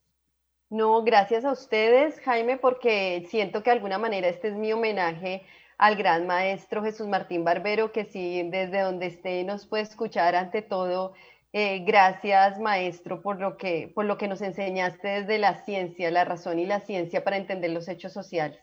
[0.70, 5.42] No, gracias a ustedes, Jaime, porque siento que de alguna manera este es mi homenaje
[5.76, 10.62] al gran maestro Jesús Martín Barbero, que sí, desde donde esté nos puede escuchar ante
[10.62, 11.14] todo.
[11.58, 16.22] Eh, gracias, maestro, por lo, que, por lo que nos enseñaste desde la ciencia, la
[16.22, 18.60] razón y la ciencia para entender los hechos sociales.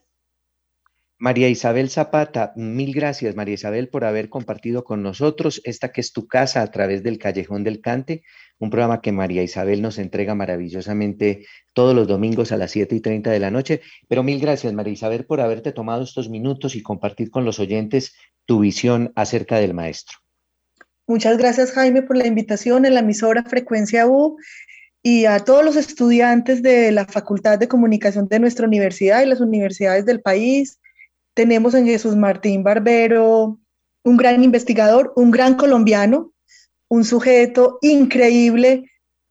[1.17, 6.13] María Isabel Zapata, mil gracias, María Isabel, por haber compartido con nosotros esta que es
[6.13, 8.21] tu casa a través del Callejón del Cante,
[8.59, 12.99] un programa que María Isabel nos entrega maravillosamente todos los domingos a las 7 y
[12.99, 13.81] 30 de la noche.
[14.07, 18.15] Pero mil gracias, María Isabel, por haberte tomado estos minutos y compartir con los oyentes
[18.45, 20.22] tu visión acerca del maestro.
[21.05, 24.37] Muchas gracias, Jaime, por la invitación en la emisora Frecuencia U
[25.01, 29.41] y a todos los estudiantes de la Facultad de Comunicación de nuestra universidad y las
[29.41, 30.79] universidades del país.
[31.33, 33.59] Tenemos en Jesús Martín Barbero
[34.03, 36.31] un gran investigador, un gran colombiano,
[36.87, 38.89] un sujeto increíble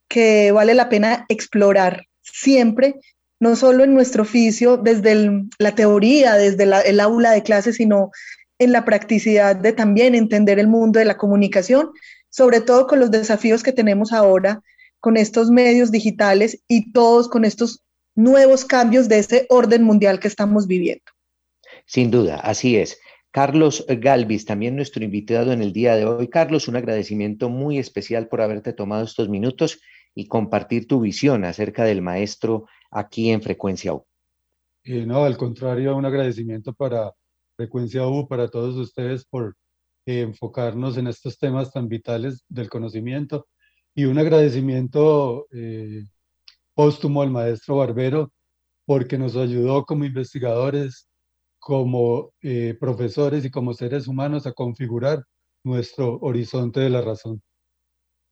[0.08, 2.96] que vale la pena explorar siempre,
[3.40, 8.10] no solo en nuestro oficio, desde la teoría, desde el aula de clase, sino
[8.62, 11.90] en la practicidad de también entender el mundo de la comunicación,
[12.30, 14.62] sobre todo con los desafíos que tenemos ahora
[15.00, 17.82] con estos medios digitales y todos con estos
[18.14, 21.04] nuevos cambios de ese orden mundial que estamos viviendo.
[21.86, 22.98] Sin duda, así es.
[23.32, 26.28] Carlos Galvis, también nuestro invitado en el día de hoy.
[26.28, 29.80] Carlos, un agradecimiento muy especial por haberte tomado estos minutos
[30.14, 34.04] y compartir tu visión acerca del maestro aquí en Frecuencia U.
[34.84, 37.12] Eh, no, al contrario, un agradecimiento para
[37.62, 39.56] Frecuencia U, para todos ustedes por
[40.04, 43.46] eh, enfocarnos en estos temas tan vitales del conocimiento
[43.94, 46.02] y un agradecimiento eh,
[46.74, 48.32] póstumo al maestro Barbero
[48.84, 51.08] porque nos ayudó como investigadores
[51.60, 55.22] como eh, profesores y como seres humanos a configurar
[55.62, 57.40] nuestro horizonte de la razón.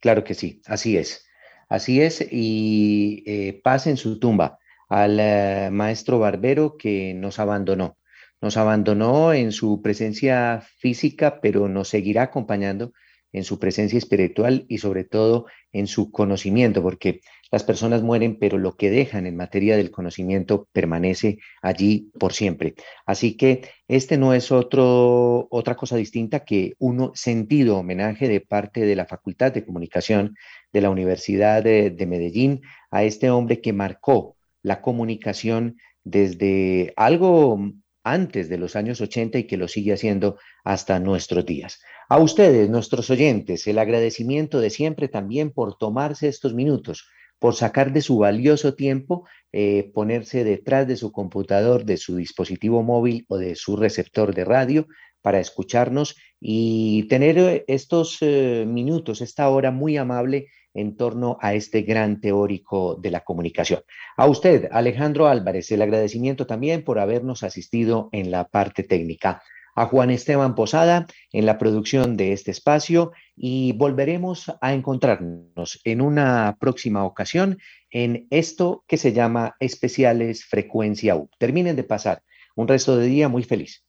[0.01, 1.25] Claro que sí, así es.
[1.69, 4.59] Así es, y eh, en su tumba
[4.89, 8.00] al maestro Barbero que nos abandonó.
[8.41, 12.93] Nos abandonó en su presencia física, pero nos seguirá acompañando
[13.33, 17.21] en su presencia espiritual y sobre todo en su conocimiento, porque
[17.53, 22.75] las personas mueren, pero lo que dejan en materia del conocimiento permanece allí por siempre.
[23.07, 28.83] Así que este no es otro, otra cosa distinta que un sentido homenaje de parte
[28.83, 30.37] de la Facultad de Comunicación
[30.73, 37.73] de la Universidad de, de Medellín a este hombre que marcó la comunicación desde algo
[38.13, 41.81] antes de los años 80 y que lo sigue haciendo hasta nuestros días.
[42.09, 47.09] A ustedes, nuestros oyentes, el agradecimiento de siempre también por tomarse estos minutos,
[47.39, 52.83] por sacar de su valioso tiempo, eh, ponerse detrás de su computador, de su dispositivo
[52.83, 54.87] móvil o de su receptor de radio
[55.23, 61.55] para escucharnos y tener eh, estos eh, minutos, esta hora muy amable en torno a
[61.55, 63.83] este gran teórico de la comunicación.
[64.17, 69.43] A usted, Alejandro Álvarez, el agradecimiento también por habernos asistido en la parte técnica.
[69.77, 76.01] a Juan Esteban Posada en la producción de este espacio y volveremos a encontrarnos en
[76.01, 77.59] una próxima ocasión
[77.91, 81.31] en esto que se llama Especiales Frecuencia U.
[81.39, 82.23] Terminen de pasar
[82.57, 83.85] un resto de día muy feliz.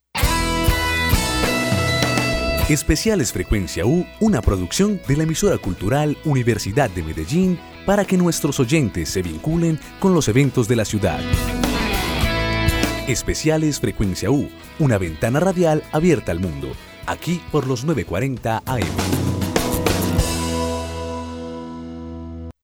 [2.71, 8.61] Especiales Frecuencia U, una producción de la emisora cultural Universidad de Medellín para que nuestros
[8.61, 11.19] oyentes se vinculen con los eventos de la ciudad.
[13.09, 14.49] Especiales Frecuencia U,
[14.79, 16.71] una ventana radial abierta al mundo,
[17.07, 19.30] aquí por los 940 AM.